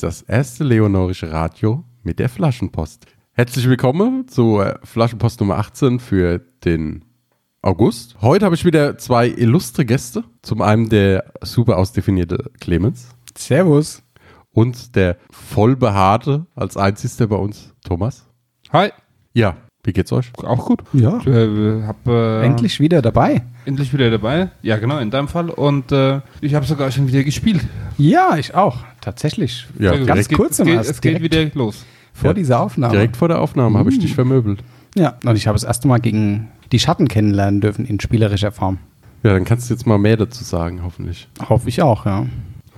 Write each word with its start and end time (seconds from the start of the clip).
ist 0.00 0.02
das 0.02 0.22
erste 0.22 0.64
leonorische 0.64 1.30
Radio 1.30 1.84
mit 2.02 2.18
der 2.20 2.30
Flaschenpost. 2.30 3.04
Herzlich 3.32 3.68
willkommen 3.68 4.26
zur 4.28 4.78
Flaschenpost 4.82 5.40
Nummer 5.40 5.58
18 5.58 6.00
für 6.00 6.38
den 6.64 7.04
August. 7.60 8.16
Heute 8.22 8.46
habe 8.46 8.54
ich 8.54 8.64
wieder 8.64 8.96
zwei 8.96 9.28
illustre 9.28 9.84
Gäste. 9.84 10.24
Zum 10.40 10.62
einen 10.62 10.88
der 10.88 11.30
super 11.42 11.76
ausdefinierte 11.76 12.50
Clemens 12.60 13.10
Servus. 13.36 14.02
und 14.52 14.96
der 14.96 15.18
vollbehaarte 15.30 16.46
als 16.54 16.78
einzigster 16.78 17.26
bei 17.26 17.36
uns 17.36 17.74
Thomas. 17.84 18.26
Hi, 18.72 18.92
Ja, 19.34 19.58
wie 19.84 19.92
geht's 19.92 20.12
euch? 20.12 20.32
auch 20.38 20.64
gut. 20.64 20.82
Ja. 20.94 21.18
Ich 21.18 21.26
äh, 21.26 21.82
hab, 21.82 22.06
äh, 22.06 22.42
Endlich 22.46 22.80
wieder 22.80 23.02
dabei. 23.02 23.42
endlich 23.66 23.92
wieder 23.92 24.10
dabei. 24.10 24.50
Ja, 24.62 24.78
genau, 24.78 24.98
in 24.98 25.10
deinem 25.10 25.28
Fall. 25.28 25.50
Und 25.50 25.92
äh, 25.92 26.22
ich 26.40 26.54
habe 26.54 26.64
sogar 26.64 26.90
schon 26.90 27.06
wieder 27.06 27.22
gespielt. 27.22 27.60
Ja, 27.98 28.38
ich 28.38 28.54
auch. 28.54 28.78
Tatsächlich. 29.00 29.66
Ja, 29.78 29.96
gut. 29.96 30.06
ganz 30.06 30.20
es 30.20 30.28
kurz 30.28 30.58
es 30.58 30.64
geht, 30.64 30.74
erst, 30.74 30.90
es 30.90 31.00
geht 31.00 31.22
wieder 31.22 31.46
los. 31.54 31.84
Vor 32.12 32.30
Ja, 32.30 32.34
dieser 32.34 32.60
Aufnahme. 32.60 32.92
Direkt 32.92 33.16
vor 33.16 33.28
der 33.28 33.40
Aufnahme 33.40 33.78
habe 33.78 33.90
ich 33.90 33.98
dich 33.98 34.14
vermöbelt. 34.14 34.62
Ja, 34.94 35.18
und 35.24 35.36
ich 35.36 35.46
habe 35.46 35.54
das 35.54 35.64
erste 35.64 35.88
Mal 35.88 35.98
gegen 35.98 36.48
die 36.72 36.78
Schatten 36.78 37.08
kennenlernen 37.08 37.60
dürfen 37.60 37.84
in 37.84 38.00
spielerischer 38.00 38.52
Form. 38.52 38.78
Ja, 39.22 39.32
dann 39.32 39.44
kannst 39.44 39.68
du 39.68 39.74
jetzt 39.74 39.86
mal 39.86 39.98
mehr 39.98 40.16
dazu 40.16 40.44
sagen, 40.44 40.80
hoffentlich. 40.82 41.28
Hoffe 41.48 41.68
ich 41.68 41.82
auch, 41.82 42.06
ja. 42.06 42.26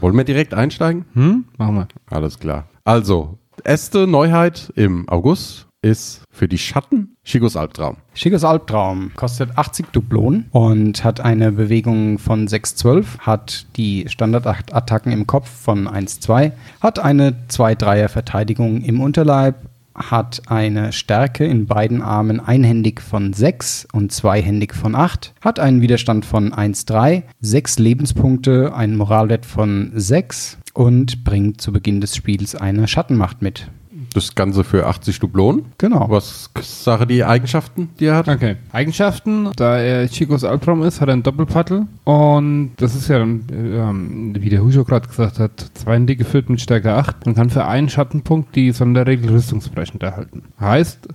Wollen 0.00 0.16
wir 0.16 0.24
direkt 0.24 0.54
einsteigen? 0.54 1.04
Hm? 1.14 1.44
Machen 1.56 1.74
wir. 1.76 1.88
Alles 2.10 2.38
klar. 2.38 2.66
Also, 2.84 3.38
erste 3.64 4.06
Neuheit 4.06 4.72
im 4.74 5.08
August 5.08 5.66
ist 5.82 6.22
für 6.30 6.46
die 6.46 6.58
Schatten 6.58 7.16
Shigos 7.24 7.56
Albtraum. 7.56 7.96
Schickes 8.14 8.44
Albtraum 8.44 9.10
kostet 9.14 9.58
80 9.58 9.86
Dublonen 9.92 10.46
und 10.52 11.04
hat 11.04 11.20
eine 11.20 11.52
Bewegung 11.52 12.18
von 12.18 12.46
6,12, 12.46 13.18
hat 13.18 13.66
die 13.76 14.06
Standardattacken 14.08 15.12
im 15.12 15.26
Kopf 15.26 15.48
von 15.48 15.88
1,2, 15.88 16.52
hat 16.80 16.98
eine 17.00 17.34
2-3er 17.48 18.08
Verteidigung 18.08 18.82
im 18.82 19.00
Unterleib, 19.00 19.56
hat 19.94 20.42
eine 20.46 20.92
Stärke 20.92 21.44
in 21.44 21.66
beiden 21.66 22.00
Armen 22.00 22.40
einhändig 22.40 23.00
von 23.00 23.32
6 23.32 23.88
und 23.92 24.12
zweihändig 24.12 24.74
von 24.74 24.94
8, 24.94 25.34
hat 25.40 25.58
einen 25.58 25.80
Widerstand 25.80 26.24
von 26.24 26.52
1,3, 26.52 27.24
6 27.40 27.78
Lebenspunkte, 27.78 28.74
einen 28.74 28.96
Moralwert 28.96 29.46
von 29.46 29.92
6 29.94 30.58
und 30.74 31.24
bringt 31.24 31.60
zu 31.60 31.72
Beginn 31.72 32.00
des 32.00 32.16
Spiels 32.16 32.54
eine 32.54 32.88
Schattenmacht 32.88 33.42
mit. 33.42 33.68
Das 34.12 34.34
Ganze 34.34 34.64
für 34.64 34.86
80 34.86 35.20
Dublonen. 35.20 35.66
Genau. 35.78 36.06
Was 36.08 36.50
Sache 36.60 37.06
die 37.06 37.24
Eigenschaften, 37.24 37.90
die 37.98 38.06
er 38.06 38.16
hat? 38.16 38.28
Okay. 38.28 38.56
Eigenschaften, 38.72 39.50
da 39.56 39.78
er 39.78 40.08
Chicos 40.08 40.44
Albtraum 40.44 40.82
ist, 40.82 41.00
hat 41.00 41.08
er 41.08 41.14
einen 41.14 41.22
Doppelpaddel. 41.22 41.86
Und 42.04 42.72
das 42.76 42.94
ist 42.94 43.08
ja 43.08 43.18
dann, 43.18 43.44
ähm, 43.50 44.34
wie 44.38 44.48
der 44.48 44.62
Hujo 44.62 44.84
gerade 44.84 45.08
gesagt 45.08 45.38
hat, 45.38 45.70
zweihändig 45.74 46.18
gefüllt 46.18 46.50
mit 46.50 46.60
Stärke 46.60 46.92
8. 46.94 47.26
Man 47.26 47.34
kann 47.34 47.50
für 47.50 47.64
einen 47.64 47.88
Schattenpunkt 47.88 48.54
die 48.54 48.72
Sonderregel 48.72 49.30
rüstungsbrechend 49.30 50.02
erhalten. 50.02 50.42
Heißt, 50.60 51.08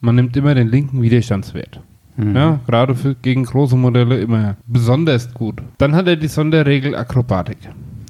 man 0.00 0.14
nimmt 0.14 0.36
immer 0.36 0.54
den 0.54 0.68
linken 0.68 1.02
Widerstandswert. 1.02 1.80
Mhm. 2.16 2.36
Ja, 2.36 2.60
gerade 2.66 2.94
für, 2.94 3.14
gegen 3.14 3.44
große 3.44 3.76
Modelle 3.76 4.20
immer 4.20 4.56
besonders 4.66 5.32
gut. 5.32 5.62
Dann 5.78 5.94
hat 5.94 6.06
er 6.06 6.16
die 6.16 6.28
Sonderregel 6.28 6.94
Akrobatik. 6.94 7.58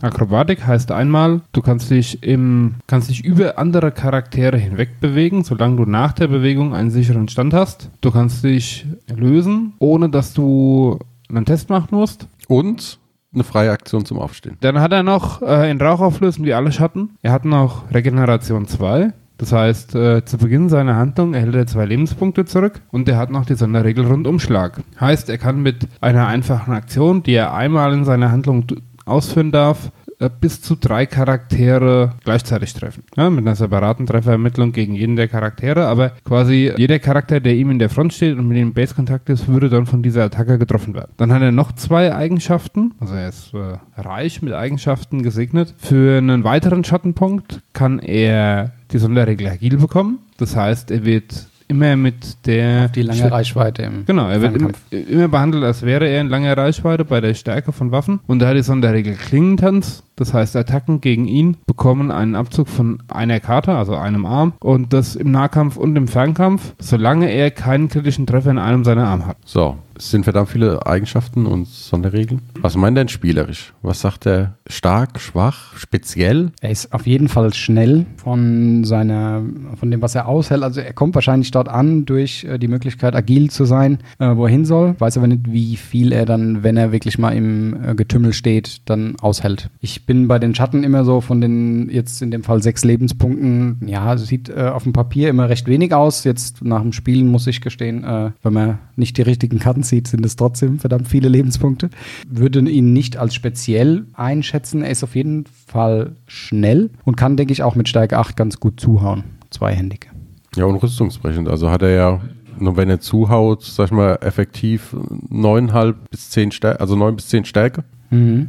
Akrobatik 0.02 0.66
heißt 0.66 0.92
einmal, 0.92 1.42
du 1.52 1.62
kannst 1.62 1.90
dich 1.90 2.22
im, 2.22 2.76
kannst 2.86 3.10
dich 3.10 3.24
über 3.24 3.58
andere 3.58 3.92
Charaktere 3.92 4.56
hinweg 4.56 5.00
bewegen, 5.00 5.44
solange 5.44 5.76
du 5.76 5.84
nach 5.84 6.12
der 6.12 6.28
Bewegung 6.28 6.74
einen 6.74 6.90
sicheren 6.90 7.28
Stand 7.28 7.54
hast. 7.54 7.90
Du 8.00 8.10
kannst 8.10 8.44
dich 8.44 8.86
lösen, 9.14 9.74
ohne 9.78 10.08
dass 10.08 10.32
du 10.32 10.98
einen 11.28 11.44
Test 11.44 11.70
machen 11.70 11.88
musst. 11.92 12.26
Und 12.48 12.98
eine 13.32 13.44
freie 13.44 13.70
Aktion 13.70 14.04
zum 14.04 14.18
Aufstehen. 14.18 14.56
Dann 14.60 14.80
hat 14.80 14.92
er 14.92 15.04
noch 15.04 15.40
äh, 15.42 15.70
in 15.70 15.80
Rauch 15.80 16.00
auflösen 16.00 16.44
wie 16.44 16.54
alle 16.54 16.72
Schatten. 16.72 17.10
Er 17.22 17.30
hat 17.32 17.44
noch 17.44 17.92
Regeneration 17.92 18.66
2. 18.66 19.12
Das 19.40 19.52
heißt, 19.52 19.94
äh, 19.94 20.22
zu 20.26 20.36
Beginn 20.36 20.68
seiner 20.68 20.96
Handlung 20.96 21.32
erhält 21.32 21.54
er 21.54 21.66
zwei 21.66 21.86
Lebenspunkte 21.86 22.44
zurück 22.44 22.82
und 22.90 23.08
er 23.08 23.16
hat 23.16 23.30
noch 23.30 23.46
die 23.46 23.54
Sonderregel 23.54 24.04
Rundumschlag. 24.04 24.82
Heißt, 25.00 25.30
er 25.30 25.38
kann 25.38 25.62
mit 25.62 25.88
einer 26.02 26.26
einfachen 26.26 26.74
Aktion, 26.74 27.22
die 27.22 27.32
er 27.32 27.54
einmal 27.54 27.94
in 27.94 28.04
seiner 28.04 28.30
Handlung 28.30 28.66
ausführen 29.10 29.52
darf, 29.52 29.90
äh, 30.20 30.28
bis 30.28 30.60
zu 30.60 30.76
drei 30.76 31.06
Charaktere 31.06 32.12
gleichzeitig 32.24 32.74
treffen. 32.74 33.04
Ja, 33.16 33.30
mit 33.30 33.46
einer 33.46 33.56
separaten 33.56 34.06
Trefferermittlung 34.06 34.72
gegen 34.72 34.94
jeden 34.94 35.16
der 35.16 35.28
Charaktere, 35.28 35.86
aber 35.86 36.10
quasi 36.24 36.72
jeder 36.76 36.98
Charakter, 36.98 37.40
der 37.40 37.54
ihm 37.54 37.70
in 37.70 37.78
der 37.78 37.88
Front 37.88 38.12
steht 38.12 38.36
und 38.36 38.46
mit 38.46 38.58
dem 38.58 38.74
Base-Kontakt 38.74 39.30
ist, 39.30 39.48
würde 39.48 39.70
dann 39.70 39.86
von 39.86 40.02
dieser 40.02 40.24
Attacke 40.24 40.58
getroffen 40.58 40.94
werden. 40.94 41.12
Dann 41.16 41.32
hat 41.32 41.40
er 41.40 41.52
noch 41.52 41.72
zwei 41.72 42.14
Eigenschaften, 42.14 42.92
also 43.00 43.14
er 43.14 43.28
ist 43.30 43.54
äh, 43.54 43.78
reich 43.98 44.42
mit 44.42 44.52
Eigenschaften 44.52 45.22
gesegnet. 45.22 45.74
Für 45.78 46.18
einen 46.18 46.44
weiteren 46.44 46.84
Schattenpunkt 46.84 47.62
kann 47.72 47.98
er 47.98 48.72
die 48.92 48.98
Sonderregel 48.98 49.48
Agil 49.48 49.78
bekommen. 49.78 50.18
Das 50.36 50.54
heißt, 50.54 50.90
er 50.90 51.04
wird 51.06 51.46
immer 51.70 51.96
mit 51.96 52.46
der 52.46 52.88
Die 52.88 53.02
lange 53.02 53.30
Reichweite 53.30 53.82
im 53.82 54.04
Genau, 54.04 54.28
er 54.28 54.42
wird 54.42 54.56
immer, 54.56 54.70
Fernkampf. 54.90 55.10
immer 55.10 55.28
behandelt, 55.28 55.64
als 55.64 55.82
wäre 55.82 56.08
er 56.08 56.20
in 56.20 56.28
langer 56.28 56.56
Reichweite 56.56 57.04
bei 57.04 57.20
der 57.20 57.34
Stärke 57.34 57.72
von 57.72 57.92
Waffen. 57.92 58.20
Und 58.26 58.42
er 58.42 58.48
hat 58.48 58.56
die 58.56 58.62
Sonderregel 58.62 59.14
Klingentanz. 59.14 60.02
Das 60.16 60.34
heißt, 60.34 60.54
Attacken 60.56 61.00
gegen 61.00 61.26
ihn 61.26 61.56
bekommen 61.66 62.10
einen 62.10 62.34
Abzug 62.34 62.68
von 62.68 63.02
einer 63.08 63.40
Karte, 63.40 63.72
also 63.74 63.94
einem 63.94 64.26
Arm. 64.26 64.52
Und 64.60 64.92
das 64.92 65.16
im 65.16 65.30
Nahkampf 65.30 65.76
und 65.76 65.96
im 65.96 66.08
Fernkampf, 66.08 66.74
solange 66.78 67.30
er 67.30 67.50
keinen 67.50 67.88
kritischen 67.88 68.26
Treffer 68.26 68.50
in 68.50 68.58
einem 68.58 68.84
seiner 68.84 69.06
Arme 69.06 69.26
hat. 69.26 69.36
So, 69.44 69.78
es 70.00 70.10
sind 70.10 70.24
verdammt 70.24 70.48
viele 70.48 70.86
Eigenschaften 70.86 71.44
und 71.44 71.68
Sonderregeln. 71.68 72.40
Was 72.62 72.74
meint 72.74 72.96
denn 72.96 73.08
spielerisch? 73.08 73.74
Was 73.82 74.00
sagt 74.00 74.26
er? 74.26 74.56
Stark, 74.66 75.20
schwach, 75.20 75.76
speziell? 75.76 76.52
Er 76.62 76.70
ist 76.70 76.94
auf 76.94 77.06
jeden 77.06 77.28
Fall 77.28 77.52
schnell 77.52 78.06
von 78.16 78.84
seiner, 78.84 79.42
von 79.76 79.90
dem, 79.90 80.00
was 80.00 80.14
er 80.14 80.26
aushält. 80.26 80.62
Also 80.62 80.80
er 80.80 80.94
kommt 80.94 81.14
wahrscheinlich 81.14 81.50
dort 81.50 81.68
an 81.68 82.06
durch 82.06 82.44
äh, 82.44 82.58
die 82.58 82.68
Möglichkeit, 82.68 83.14
agil 83.14 83.50
zu 83.50 83.66
sein, 83.66 83.98
äh, 84.18 84.34
wo 84.36 84.46
er 84.46 84.50
hin 84.50 84.64
soll. 84.64 84.94
Weiß 84.98 85.18
aber 85.18 85.26
nicht, 85.26 85.52
wie 85.52 85.76
viel 85.76 86.12
er 86.12 86.24
dann, 86.24 86.62
wenn 86.62 86.78
er 86.78 86.92
wirklich 86.92 87.18
mal 87.18 87.32
im 87.32 87.76
äh, 87.84 87.94
Getümmel 87.94 88.32
steht, 88.32 88.88
dann 88.88 89.16
aushält. 89.20 89.68
Ich 89.80 90.06
bin 90.06 90.28
bei 90.28 90.38
den 90.38 90.54
Schatten 90.54 90.82
immer 90.82 91.04
so 91.04 91.20
von 91.20 91.42
den, 91.42 91.90
jetzt 91.90 92.22
in 92.22 92.30
dem 92.30 92.42
Fall 92.42 92.62
sechs 92.62 92.84
Lebenspunkten, 92.84 93.86
ja, 93.86 94.16
sieht 94.16 94.54
auf 94.54 94.84
dem 94.84 94.92
Papier 94.94 95.28
immer 95.28 95.50
recht 95.50 95.66
wenig 95.66 95.92
aus. 95.92 96.24
Jetzt 96.24 96.64
nach 96.64 96.80
dem 96.80 96.92
Spielen 96.92 97.28
muss 97.28 97.46
ich 97.46 97.60
gestehen, 97.60 98.32
wenn 98.42 98.52
man 98.52 98.78
nicht 98.96 99.18
die 99.18 99.22
richtigen 99.22 99.58
Karten 99.58 99.82
sieht, 99.90 100.08
sind 100.08 100.24
es 100.24 100.36
trotzdem 100.36 100.78
verdammt 100.78 101.08
viele 101.08 101.28
Lebenspunkte. 101.28 101.90
Würde 102.28 102.60
ihn 102.60 102.92
nicht 102.92 103.18
als 103.18 103.34
speziell 103.34 104.06
einschätzen. 104.14 104.82
Er 104.82 104.90
ist 104.90 105.04
auf 105.04 105.14
jeden 105.14 105.44
Fall 105.66 106.16
schnell 106.26 106.90
und 107.04 107.16
kann, 107.16 107.36
denke 107.36 107.52
ich, 107.52 107.62
auch 107.62 107.74
mit 107.74 107.88
Stärke 107.88 108.18
8 108.18 108.36
ganz 108.36 108.58
gut 108.58 108.80
zuhauen. 108.80 109.24
Zweihändig. 109.50 110.10
Ja, 110.56 110.64
und 110.64 110.76
rüstungsbrechend. 110.76 111.48
Also 111.48 111.70
hat 111.70 111.82
er 111.82 111.90
ja, 111.90 112.20
nur 112.58 112.76
wenn 112.76 112.88
er 112.88 113.00
zuhaut, 113.00 113.62
sag 113.62 113.86
ich 113.86 113.92
mal, 113.92 114.18
effektiv 114.22 114.94
9,5 115.30 115.94
bis 116.10 116.30
10 116.30 116.52
Stärke, 116.52 116.80
also 116.80 116.96
9 116.96 117.16
bis 117.16 117.28
10 117.28 117.44
Stärke. 117.44 117.84
Mhm. 118.10 118.48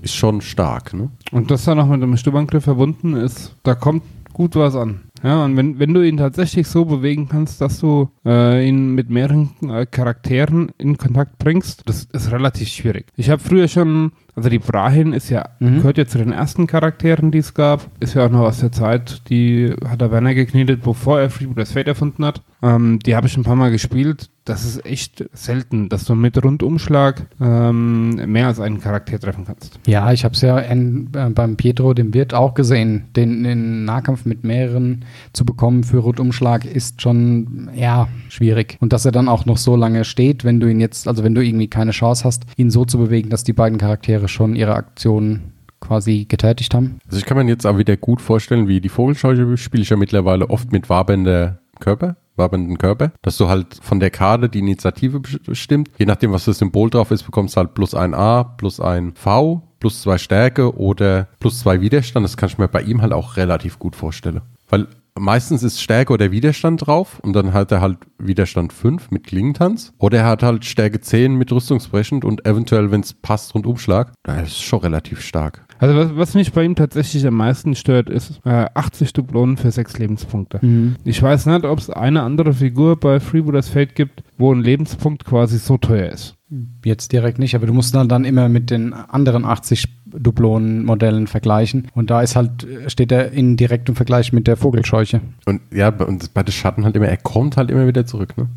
Ist 0.00 0.14
schon 0.14 0.40
stark, 0.40 0.94
ne? 0.94 1.10
Und 1.30 1.50
das 1.50 1.64
dann 1.64 1.78
noch 1.78 1.86
mit 1.86 2.02
einem 2.02 2.16
Stummangriff 2.16 2.64
verbunden 2.64 3.14
ist, 3.14 3.54
da 3.62 3.74
kommt 3.74 4.02
gut 4.32 4.56
was 4.56 4.74
an. 4.74 5.00
Ja, 5.22 5.44
und 5.44 5.56
wenn, 5.56 5.78
wenn 5.78 5.94
du 5.94 6.02
ihn 6.02 6.16
tatsächlich 6.16 6.66
so 6.66 6.84
bewegen 6.84 7.28
kannst, 7.28 7.60
dass 7.60 7.78
du 7.78 8.10
äh, 8.24 8.66
ihn 8.66 8.94
mit 8.94 9.08
mehreren 9.08 9.50
äh, 9.62 9.86
Charakteren 9.86 10.72
in 10.78 10.98
Kontakt 10.98 11.38
bringst, 11.38 11.88
das 11.88 12.04
ist 12.12 12.32
relativ 12.32 12.68
schwierig. 12.68 13.06
Ich 13.16 13.30
habe 13.30 13.40
früher 13.40 13.68
schon 13.68 14.12
Also 14.34 14.48
die 14.48 14.58
Brahin 14.58 15.12
ist 15.12 15.28
ja, 15.28 15.44
Mhm. 15.60 15.78
gehört 15.78 15.98
ja 15.98 16.06
zu 16.06 16.18
den 16.18 16.32
ersten 16.32 16.66
Charakteren, 16.66 17.30
die 17.30 17.38
es 17.38 17.52
gab. 17.52 17.88
Ist 18.00 18.14
ja 18.14 18.24
auch 18.26 18.30
noch 18.30 18.40
aus 18.40 18.60
der 18.60 18.72
Zeit, 18.72 19.28
die 19.28 19.74
hat 19.86 20.00
der 20.00 20.10
Werner 20.10 20.34
geknetet, 20.34 20.82
bevor 20.82 21.20
er 21.20 21.28
Freebooters 21.30 21.72
Fate 21.72 21.88
erfunden 21.88 22.24
hat. 22.24 22.40
Ähm, 22.62 22.98
die 23.00 23.14
habe 23.14 23.26
ich 23.26 23.36
ein 23.36 23.42
paar 23.42 23.56
Mal 23.56 23.70
gespielt. 23.70 24.30
Das 24.44 24.64
ist 24.64 24.84
echt 24.86 25.24
selten, 25.32 25.88
dass 25.88 26.04
du 26.04 26.14
mit 26.16 26.42
Rundumschlag 26.42 27.26
ähm, 27.40 28.10
mehr 28.32 28.48
als 28.48 28.58
einen 28.58 28.80
Charakter 28.80 29.18
treffen 29.20 29.44
kannst. 29.46 29.78
Ja, 29.86 30.12
ich 30.12 30.24
habe 30.24 30.34
es 30.34 30.40
ja 30.40 30.58
in, 30.58 31.10
äh, 31.14 31.30
beim 31.30 31.56
Pietro, 31.56 31.94
dem 31.94 32.12
Wirt, 32.14 32.34
auch 32.34 32.54
gesehen. 32.54 33.04
Den, 33.14 33.44
den 33.44 33.84
Nahkampf 33.84 34.24
mit 34.24 34.42
mehreren 34.42 35.04
zu 35.32 35.44
bekommen 35.44 35.84
für 35.84 35.98
Rundumschlag 35.98 36.64
ist 36.64 37.02
schon, 37.02 37.70
ja, 37.74 38.08
schwierig. 38.28 38.78
Und 38.80 38.92
dass 38.92 39.04
er 39.04 39.12
dann 39.12 39.28
auch 39.28 39.44
noch 39.46 39.58
so 39.58 39.76
lange 39.76 40.04
steht, 40.04 40.44
wenn 40.44 40.58
du 40.58 40.68
ihn 40.68 40.80
jetzt, 40.80 41.06
also 41.06 41.22
wenn 41.22 41.34
du 41.34 41.44
irgendwie 41.44 41.68
keine 41.68 41.92
Chance 41.92 42.24
hast, 42.24 42.44
ihn 42.56 42.70
so 42.70 42.84
zu 42.84 42.98
bewegen, 42.98 43.28
dass 43.30 43.44
die 43.44 43.52
beiden 43.52 43.78
Charaktere 43.78 44.21
schon 44.28 44.56
ihre 44.56 44.74
Aktionen 44.74 45.52
quasi 45.80 46.26
getätigt 46.26 46.74
haben. 46.74 46.98
Also 47.06 47.18
ich 47.18 47.26
kann 47.26 47.36
mir 47.36 47.46
jetzt 47.46 47.66
auch 47.66 47.76
wieder 47.76 47.96
gut 47.96 48.20
vorstellen, 48.20 48.68
wie 48.68 48.80
die 48.80 48.88
Vogelscheuche 48.88 49.56
spiele 49.56 49.82
ich 49.82 49.90
ja 49.90 49.96
mittlerweile 49.96 50.48
oft 50.48 50.72
mit 50.72 50.88
wabender 50.88 51.58
Körper, 51.80 52.16
wabenden 52.36 52.78
Körper, 52.78 53.12
dass 53.22 53.36
du 53.36 53.48
halt 53.48 53.78
von 53.82 54.00
der 54.00 54.10
Karte 54.10 54.48
die 54.48 54.60
Initiative 54.60 55.20
bestimmt. 55.20 55.90
Je 55.98 56.06
nachdem, 56.06 56.32
was 56.32 56.44
das 56.44 56.58
Symbol 56.58 56.88
drauf 56.88 57.10
ist, 57.10 57.24
bekommst 57.24 57.56
du 57.56 57.58
halt 57.58 57.74
plus 57.74 57.94
ein 57.94 58.14
A, 58.14 58.44
plus 58.44 58.80
ein 58.80 59.12
V, 59.14 59.62
plus 59.80 60.02
zwei 60.02 60.18
Stärke 60.18 60.76
oder 60.76 61.28
plus 61.40 61.58
zwei 61.58 61.80
Widerstand. 61.80 62.24
Das 62.24 62.36
kann 62.36 62.48
ich 62.48 62.58
mir 62.58 62.68
bei 62.68 62.82
ihm 62.82 63.02
halt 63.02 63.12
auch 63.12 63.36
relativ 63.36 63.78
gut 63.78 63.96
vorstellen. 63.96 64.40
Weil 64.68 64.86
meistens 65.18 65.62
ist 65.62 65.80
Stärke 65.80 66.12
oder 66.12 66.30
Widerstand 66.30 66.86
drauf 66.86 67.20
und 67.20 67.34
dann 67.34 67.52
hat 67.52 67.72
er 67.72 67.80
halt 67.80 67.98
Widerstand 68.18 68.72
5 68.72 69.10
mit 69.10 69.24
Klingentanz 69.24 69.92
oder 69.98 70.18
er 70.18 70.26
hat 70.26 70.42
halt 70.42 70.64
Stärke 70.64 71.00
10 71.00 71.34
mit 71.34 71.52
Rüstungsbrechend 71.52 72.24
und 72.24 72.46
eventuell, 72.46 72.90
wenn 72.90 73.00
es 73.00 73.12
passt, 73.12 73.54
Rundumschlag. 73.54 74.12
Das 74.22 74.48
ist 74.48 74.62
schon 74.62 74.80
relativ 74.80 75.20
stark. 75.20 75.64
Also 75.78 75.96
was, 75.96 76.16
was 76.16 76.34
mich 76.34 76.52
bei 76.52 76.62
ihm 76.62 76.76
tatsächlich 76.76 77.26
am 77.26 77.34
meisten 77.34 77.74
stört, 77.74 78.08
ist 78.08 78.40
äh, 78.44 78.66
80 78.72 79.12
Dublonen 79.14 79.56
für 79.56 79.72
6 79.72 79.98
Lebenspunkte. 79.98 80.60
Ich 81.04 81.20
weiß 81.20 81.46
nicht, 81.46 81.64
ob 81.64 81.78
es 81.78 81.90
eine 81.90 82.22
andere 82.22 82.52
Figur 82.52 82.98
bei 83.00 83.18
Freebooters 83.18 83.68
Fate 83.68 83.96
gibt, 83.96 84.22
wo 84.38 84.54
ein 84.54 84.60
Lebenspunkt 84.60 85.24
quasi 85.24 85.58
so 85.58 85.78
teuer 85.78 86.10
ist. 86.10 86.36
Jetzt 86.84 87.12
direkt 87.12 87.38
nicht, 87.38 87.54
aber 87.54 87.66
du 87.66 87.72
musst 87.72 87.94
dann, 87.94 88.24
immer 88.24 88.48
mit 88.48 88.70
den 88.70 88.92
anderen 88.92 89.44
80 89.44 89.88
Dublonen-Modellen 90.04 91.26
vergleichen. 91.26 91.88
Und 91.94 92.10
da 92.10 92.20
ist 92.20 92.36
halt, 92.36 92.66
steht 92.88 93.10
er 93.10 93.32
in 93.32 93.56
direktem 93.56 93.96
Vergleich 93.96 94.32
mit 94.32 94.46
der 94.46 94.56
Vogelscheuche. 94.56 95.22
Und 95.46 95.62
ja, 95.72 95.88
und 95.88 96.34
bei 96.34 96.42
den 96.42 96.52
Schatten 96.52 96.84
halt 96.84 96.94
immer, 96.96 97.08
er 97.08 97.16
kommt 97.16 97.56
halt 97.56 97.70
immer 97.70 97.86
wieder 97.86 98.04
zurück, 98.04 98.36
ne? 98.36 98.48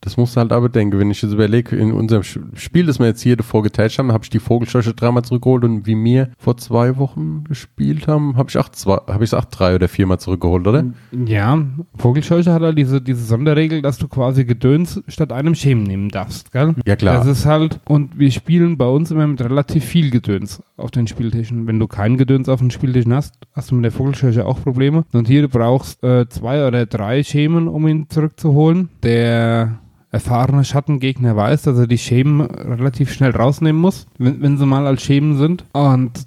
Das 0.00 0.16
musst 0.16 0.36
du 0.36 0.40
halt 0.40 0.52
aber 0.52 0.68
denken, 0.68 0.98
wenn 0.98 1.10
ich 1.10 1.22
jetzt 1.22 1.32
überlege, 1.32 1.76
in 1.76 1.92
unserem 1.92 2.22
Spiel, 2.22 2.86
das 2.86 2.98
wir 2.98 3.06
jetzt 3.06 3.22
hier 3.22 3.36
davor 3.36 3.62
geteilt 3.62 3.98
haben, 3.98 4.12
habe 4.12 4.24
ich 4.24 4.30
die 4.30 4.38
Vogelscheuche 4.38 4.94
dreimal 4.94 5.24
zurückgeholt 5.24 5.64
und 5.64 5.86
wie 5.86 5.96
wir 5.96 6.30
vor 6.38 6.56
zwei 6.56 6.96
Wochen 6.98 7.44
gespielt 7.44 8.06
haben, 8.06 8.36
habe 8.36 8.48
ich 8.48 8.58
auch 8.58 8.68
zwei, 8.68 8.96
habe 9.08 9.24
ich 9.24 9.30
es 9.30 9.34
auch 9.34 9.44
drei 9.46 9.74
oder 9.74 9.88
viermal 9.88 10.20
zurückgeholt, 10.20 10.66
oder? 10.66 10.84
Ja, 11.26 11.58
Vogelscheuche 11.96 12.52
hat 12.52 12.62
halt 12.62 12.78
diese, 12.78 13.00
diese 13.00 13.24
Sonderregel, 13.24 13.82
dass 13.82 13.98
du 13.98 14.06
quasi 14.08 14.44
Gedöns 14.44 15.02
statt 15.08 15.32
einem 15.32 15.54
Schemen 15.54 15.82
nehmen 15.82 16.10
darfst, 16.10 16.52
gell? 16.52 16.74
Ja, 16.86 16.96
klar. 16.96 17.18
Das 17.18 17.26
ist 17.26 17.46
halt, 17.46 17.80
und 17.86 18.18
wir 18.18 18.30
spielen 18.30 18.76
bei 18.76 18.86
uns 18.86 19.10
immer 19.10 19.26
mit 19.26 19.40
relativ 19.40 19.84
viel 19.84 20.10
Gedöns 20.10 20.62
auf 20.76 20.92
den 20.92 21.08
Spieltischen. 21.08 21.66
Wenn 21.66 21.78
du 21.78 21.88
kein 21.88 22.16
Gedöns 22.16 22.48
auf 22.48 22.60
den 22.60 22.70
Spieltischen 22.70 23.12
hast, 23.12 23.34
hast 23.52 23.70
du 23.70 23.74
mit 23.74 23.84
der 23.84 23.92
Vogelscheuche 23.92 24.46
auch 24.46 24.62
Probleme. 24.62 25.04
Und 25.12 25.26
hier 25.26 25.42
du 25.42 25.48
brauchst 25.48 26.02
äh, 26.04 26.28
zwei 26.28 26.66
oder 26.66 26.86
drei 26.86 27.22
Schemen, 27.24 27.68
um 27.68 27.86
ihn 27.88 28.08
zurückzuholen. 28.08 28.88
Der 29.02 29.78
erfahrene 30.10 30.64
Schattengegner 30.64 31.36
weiß, 31.36 31.62
dass 31.62 31.78
er 31.78 31.86
die 31.86 31.98
Schemen 31.98 32.40
relativ 32.40 33.12
schnell 33.12 33.32
rausnehmen 33.32 33.80
muss, 33.80 34.06
wenn, 34.18 34.40
wenn 34.40 34.56
sie 34.56 34.66
mal 34.66 34.86
als 34.86 35.02
Schemen 35.02 35.36
sind. 35.36 35.64
Und 35.72 36.26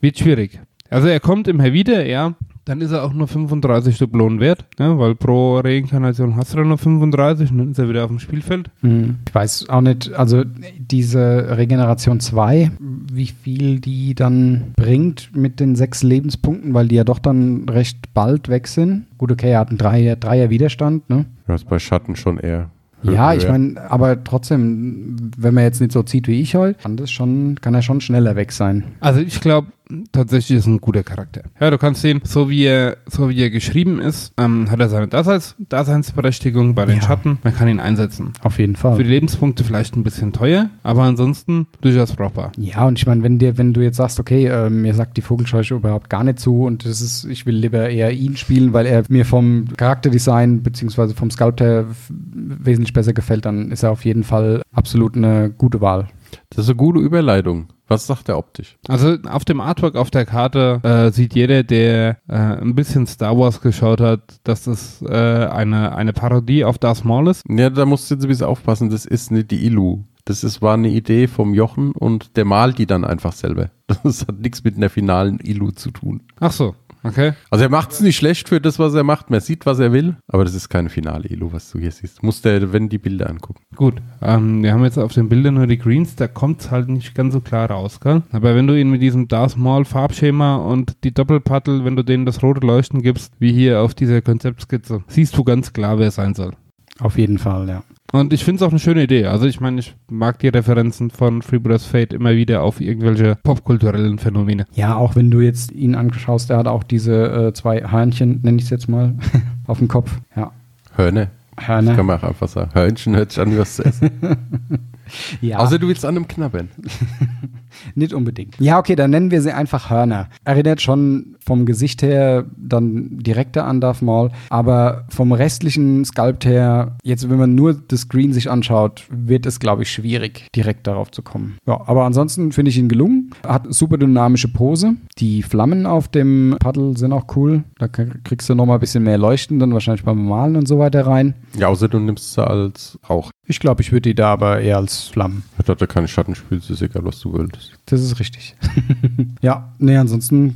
wird 0.00 0.18
schwierig. 0.18 0.60
Also 0.90 1.08
er 1.08 1.20
kommt 1.20 1.48
immer 1.48 1.72
wieder, 1.72 2.06
ja. 2.06 2.34
Dann 2.64 2.80
ist 2.80 2.90
er 2.90 3.04
auch 3.04 3.12
nur 3.12 3.28
35 3.28 3.96
Dublonen 3.96 4.40
wert, 4.40 4.64
ja, 4.80 4.98
weil 4.98 5.14
pro 5.14 5.60
Reinkarnation 5.60 6.34
hast 6.34 6.52
du 6.52 6.56
dann 6.56 6.66
nur 6.66 6.78
35 6.78 7.52
und 7.52 7.58
dann 7.58 7.70
ist 7.70 7.78
er 7.78 7.88
wieder 7.88 8.02
auf 8.02 8.10
dem 8.10 8.18
Spielfeld. 8.18 8.70
Ich 8.82 9.32
weiß 9.32 9.68
auch 9.68 9.82
nicht, 9.82 10.12
also 10.14 10.42
diese 10.76 11.56
Regeneration 11.56 12.18
2, 12.18 12.72
wie 13.12 13.26
viel 13.26 13.78
die 13.78 14.16
dann 14.16 14.72
bringt 14.74 15.30
mit 15.36 15.60
den 15.60 15.76
sechs 15.76 16.02
Lebenspunkten, 16.02 16.74
weil 16.74 16.88
die 16.88 16.96
ja 16.96 17.04
doch 17.04 17.20
dann 17.20 17.68
recht 17.68 18.12
bald 18.14 18.48
weg 18.48 18.66
sind. 18.66 19.06
Gut, 19.16 19.30
okay, 19.30 19.52
er 19.52 19.60
hat 19.60 19.68
einen 19.68 19.78
Dreier, 19.78 20.16
Dreier 20.16 20.50
Widerstand, 20.50 21.08
ne? 21.08 21.26
Das 21.46 21.62
ist 21.62 21.68
bei 21.68 21.78
Schatten 21.78 22.16
schon 22.16 22.38
eher. 22.38 22.70
Ja, 23.02 23.34
ich 23.34 23.46
meine, 23.46 23.90
aber 23.90 24.24
trotzdem, 24.24 25.30
wenn 25.36 25.54
man 25.54 25.64
jetzt 25.64 25.80
nicht 25.80 25.92
so 25.92 26.02
zieht 26.02 26.28
wie 26.28 26.40
ich 26.40 26.54
heute, 26.56 26.78
kann 26.80 26.96
das 26.96 27.10
schon, 27.10 27.56
kann 27.60 27.74
er 27.74 27.82
schon 27.82 28.00
schneller 28.00 28.36
weg 28.36 28.52
sein. 28.52 28.84
Also 29.00 29.20
ich 29.20 29.40
glaube, 29.40 29.68
tatsächlich 30.12 30.58
ist 30.58 30.66
ein 30.66 30.78
guter 30.80 31.02
Charakter. 31.02 31.42
Ja, 31.60 31.70
du 31.70 31.78
kannst 31.78 32.02
sehen, 32.02 32.20
so 32.24 32.50
wie 32.50 32.64
er, 32.64 32.96
so 33.06 33.28
wie 33.28 33.40
er 33.40 33.50
geschrieben 33.50 34.00
ist, 34.00 34.32
ähm, 34.38 34.70
hat 34.70 34.80
er 34.80 34.88
seine 34.88 35.08
Daseins, 35.08 35.54
Daseinsberechtigung 35.68 36.74
bei 36.74 36.84
den 36.86 36.96
Ja. 36.96 37.02
Schatten. 37.02 37.38
Man 37.42 37.54
kann 37.54 37.68
ihn 37.68 37.80
einsetzen. 37.80 38.32
Auf 38.42 38.58
jeden 38.58 38.76
Fall. 38.76 38.96
Für 38.96 39.04
die 39.04 39.10
Lebenspunkte 39.10 39.64
vielleicht 39.64 39.96
ein 39.96 40.02
bisschen 40.02 40.32
teuer, 40.32 40.70
aber 40.82 41.02
ansonsten 41.02 41.66
durchaus 41.80 42.12
brauchbar. 42.14 42.52
Ja, 42.56 42.86
und 42.86 42.98
ich 42.98 43.06
meine, 43.06 43.22
wenn 43.22 43.38
dir, 43.38 43.58
wenn 43.58 43.72
du 43.72 43.80
jetzt 43.82 43.96
sagst, 43.96 44.18
okay, 44.20 44.46
äh, 44.46 44.70
mir 44.70 44.94
sagt 44.94 45.16
die 45.16 45.22
Vogelscheuche 45.22 45.74
überhaupt 45.74 46.10
gar 46.10 46.24
nicht 46.24 46.38
zu 46.40 46.64
und 46.64 46.84
das 46.84 47.00
ist, 47.00 47.24
ich 47.24 47.46
will 47.46 47.54
lieber 47.56 47.88
eher 47.88 48.12
ihn 48.12 48.36
spielen, 48.36 48.72
weil 48.72 48.86
er 48.86 49.04
mir 49.08 49.24
vom 49.24 49.66
Charakterdesign 49.76 50.62
beziehungsweise 50.62 51.14
vom 51.14 51.30
Sculpt 51.30 51.60
her 51.60 51.86
f- 51.90 52.10
wesentlich 52.12 52.92
besser 52.92 53.12
gefällt, 53.12 53.44
dann 53.46 53.70
ist 53.70 53.82
er 53.82 53.90
auf 53.90 54.04
jeden 54.04 54.24
Fall 54.24 54.62
absolut 54.72 55.16
eine 55.16 55.50
gute 55.50 55.80
Wahl. 55.80 56.08
Das 56.50 56.64
ist 56.64 56.68
eine 56.70 56.76
gute 56.76 56.98
Überleitung. 57.00 57.66
Was 57.88 58.06
sagt 58.06 58.28
er 58.28 58.38
optisch? 58.38 58.76
Also 58.88 59.16
auf 59.28 59.44
dem 59.44 59.60
Artwork 59.60 59.94
auf 59.96 60.10
der 60.10 60.26
Karte 60.26 60.80
äh, 60.82 61.12
sieht 61.12 61.34
jeder, 61.34 61.62
der 61.62 62.18
äh, 62.28 62.34
ein 62.34 62.74
bisschen 62.74 63.06
Star 63.06 63.38
Wars 63.38 63.60
geschaut 63.60 64.00
hat, 64.00 64.40
dass 64.44 64.64
das 64.64 65.02
äh, 65.02 65.46
eine, 65.46 65.94
eine 65.94 66.12
Parodie 66.12 66.64
auf 66.64 66.78
Darth 66.78 67.04
Maul 67.04 67.28
ist. 67.28 67.44
Ja, 67.48 67.70
da 67.70 67.86
musst 67.86 68.10
du 68.10 68.14
jetzt 68.14 68.24
ein 68.24 68.28
bisschen 68.28 68.46
aufpassen, 68.46 68.90
das 68.90 69.06
ist 69.06 69.30
nicht 69.30 69.50
die 69.50 69.64
Ilu. 69.64 70.04
Das 70.24 70.42
ist, 70.42 70.60
war 70.60 70.74
eine 70.74 70.88
Idee 70.88 71.28
vom 71.28 71.54
Jochen 71.54 71.92
und 71.92 72.36
der 72.36 72.44
malt 72.44 72.78
die 72.78 72.86
dann 72.86 73.04
einfach 73.04 73.32
selber. 73.32 73.70
Das 74.02 74.22
hat 74.22 74.40
nichts 74.40 74.64
mit 74.64 74.76
einer 74.76 74.90
finalen 74.90 75.38
Ilu 75.38 75.70
zu 75.70 75.92
tun. 75.92 76.22
Ach 76.40 76.50
so, 76.50 76.74
okay. 77.06 77.32
Also 77.50 77.64
er 77.64 77.70
macht 77.70 77.92
es 77.92 78.00
nicht 78.00 78.16
schlecht 78.16 78.48
für 78.48 78.60
das, 78.60 78.78
was 78.78 78.94
er 78.94 79.04
macht. 79.04 79.30
Man 79.30 79.40
sieht, 79.40 79.66
was 79.66 79.78
er 79.78 79.92
will, 79.92 80.16
aber 80.28 80.44
das 80.44 80.54
ist 80.54 80.68
keine 80.68 80.88
finale 80.88 81.28
Ilu, 81.28 81.52
was 81.52 81.70
du 81.70 81.78
hier 81.78 81.90
siehst. 81.90 82.22
Musst 82.22 82.44
du, 82.44 82.72
wenn 82.72 82.88
die 82.88 82.98
Bilder 82.98 83.28
angucken. 83.30 83.62
Gut, 83.74 83.94
ähm, 84.22 84.62
wir 84.62 84.72
haben 84.72 84.84
jetzt 84.84 84.98
auf 84.98 85.12
den 85.12 85.28
Bildern 85.28 85.54
nur 85.54 85.66
die 85.66 85.78
Greens, 85.78 86.16
da 86.16 86.28
kommt 86.28 86.60
es 86.60 86.70
halt 86.70 86.88
nicht 86.88 87.14
ganz 87.14 87.32
so 87.32 87.40
klar 87.40 87.70
raus, 87.70 88.00
gell? 88.00 88.22
Aber 88.32 88.54
wenn 88.54 88.66
du 88.66 88.78
ihn 88.78 88.90
mit 88.90 89.02
diesem 89.02 89.28
Darth 89.28 89.56
Maul 89.56 89.84
Farbschema 89.84 90.56
und 90.56 91.04
die 91.04 91.12
Doppelpaddel, 91.12 91.84
wenn 91.84 91.96
du 91.96 92.02
denen 92.02 92.26
das 92.26 92.42
rote 92.42 92.66
Leuchten 92.66 93.02
gibst, 93.02 93.32
wie 93.38 93.52
hier 93.52 93.80
auf 93.80 93.94
dieser 93.94 94.22
Konzeptskizze, 94.22 95.02
siehst 95.08 95.36
du 95.36 95.44
ganz 95.44 95.72
klar, 95.72 95.98
wer 95.98 96.08
es 96.08 96.16
sein 96.16 96.34
soll. 96.34 96.52
Auf 96.98 97.18
jeden 97.18 97.38
Fall, 97.38 97.68
ja. 97.68 97.82
Und 98.12 98.32
ich 98.32 98.44
finde 98.44 98.56
es 98.56 98.62
auch 98.62 98.70
eine 98.70 98.78
schöne 98.78 99.02
Idee. 99.02 99.26
Also 99.26 99.46
ich 99.46 99.60
meine, 99.60 99.80
ich 99.80 99.94
mag 100.08 100.38
die 100.38 100.48
Referenzen 100.48 101.10
von 101.10 101.42
Freebooters 101.42 101.86
Fate 101.86 102.12
immer 102.12 102.34
wieder 102.34 102.62
auf 102.62 102.80
irgendwelche 102.80 103.36
popkulturellen 103.42 104.18
Phänomene. 104.18 104.66
Ja, 104.74 104.96
auch 104.96 105.16
wenn 105.16 105.30
du 105.30 105.40
jetzt 105.40 105.72
ihn 105.72 105.94
anschaust, 105.94 106.50
er 106.50 106.58
hat 106.58 106.68
auch 106.68 106.84
diese 106.84 107.48
äh, 107.48 107.52
zwei 107.52 107.82
Hörnchen, 107.90 108.40
nenne 108.42 108.58
ich 108.58 108.64
es 108.64 108.70
jetzt 108.70 108.88
mal, 108.88 109.14
auf 109.66 109.78
dem 109.78 109.88
Kopf. 109.88 110.10
Ja. 110.36 110.52
Hörner. 110.96 111.28
Das 111.56 111.66
kann 111.96 112.06
man 112.06 112.18
auch 112.18 112.22
einfach 112.22 112.48
sagen. 112.48 112.70
Hörnchen 112.74 113.16
hört 113.16 113.32
sich 113.32 113.40
an, 113.40 113.52
wie 113.52 113.58
was 113.58 113.76
zu 113.76 113.84
essen. 113.84 114.10
Ja. 115.40 115.58
Außer 115.58 115.78
du 115.78 115.88
willst 115.88 116.04
an 116.04 116.16
einem 116.16 116.26
knabbern. 116.26 116.68
Nicht 117.94 118.12
unbedingt. 118.12 118.56
Ja, 118.58 118.78
okay, 118.78 118.96
dann 118.96 119.10
nennen 119.10 119.30
wir 119.30 119.42
sie 119.42 119.52
einfach 119.52 119.90
Hörner. 119.90 120.28
Erinnert 120.44 120.80
schon 120.82 121.36
vom 121.44 121.64
Gesicht 121.64 122.02
her 122.02 122.44
dann 122.56 123.18
direkter 123.18 123.66
an 123.66 123.80
Darth 123.80 124.02
Maul, 124.02 124.30
aber 124.50 125.06
vom 125.08 125.32
restlichen 125.32 126.04
Sculpt 126.04 126.44
her, 126.44 126.96
jetzt 127.04 127.30
wenn 127.30 127.38
man 127.38 127.54
nur 127.54 127.74
das 127.74 128.00
Screen 128.00 128.32
sich 128.32 128.50
anschaut, 128.50 129.04
wird 129.10 129.46
es, 129.46 129.60
glaube 129.60 129.82
ich, 129.82 129.90
schwierig, 129.90 130.48
direkt 130.54 130.86
darauf 130.86 131.10
zu 131.12 131.22
kommen. 131.22 131.58
Ja, 131.66 131.80
aber 131.86 132.04
ansonsten 132.04 132.52
finde 132.52 132.70
ich 132.70 132.78
ihn 132.78 132.88
gelungen. 132.88 133.30
Hat 133.46 133.72
super 133.72 133.96
dynamische 133.96 134.48
Pose. 134.48 134.94
Die 135.18 135.42
Flammen 135.42 135.86
auf 135.86 136.08
dem 136.08 136.56
Paddel 136.58 136.96
sind 136.96 137.12
auch 137.12 137.36
cool. 137.36 137.62
Da 137.78 137.86
kriegst 137.86 138.48
du 138.48 138.54
noch 138.54 138.66
mal 138.66 138.74
ein 138.74 138.80
bisschen 138.80 139.04
mehr 139.04 139.18
Leuchten, 139.18 139.58
dann 139.58 139.72
wahrscheinlich 139.72 140.04
beim 140.04 140.26
Malen 140.26 140.56
und 140.56 140.66
so 140.66 140.78
weiter 140.78 141.06
rein. 141.06 141.34
Ja, 141.56 141.68
außer 141.68 141.88
du 141.88 141.98
nimmst 141.98 142.32
sie 142.32 142.44
als 142.44 142.98
Rauch. 143.08 143.30
Ich 143.46 143.60
glaube, 143.60 143.82
ich 143.82 143.92
würde 143.92 144.08
die 144.08 144.14
da 144.14 144.32
aber 144.32 144.60
eher 144.60 144.78
als 144.78 145.04
Flammen. 145.04 145.44
Hat 145.56 145.68
er 145.68 145.86
keine 145.86 146.08
Schattenspiel, 146.08 146.58
ist 146.58 146.82
egal, 146.82 147.04
was 147.04 147.20
du 147.20 147.32
willst. 147.32 147.75
Das 147.86 148.00
ist 148.00 148.18
richtig. 148.18 148.56
ja, 149.42 149.72
nee, 149.78 149.96
ansonsten 149.96 150.54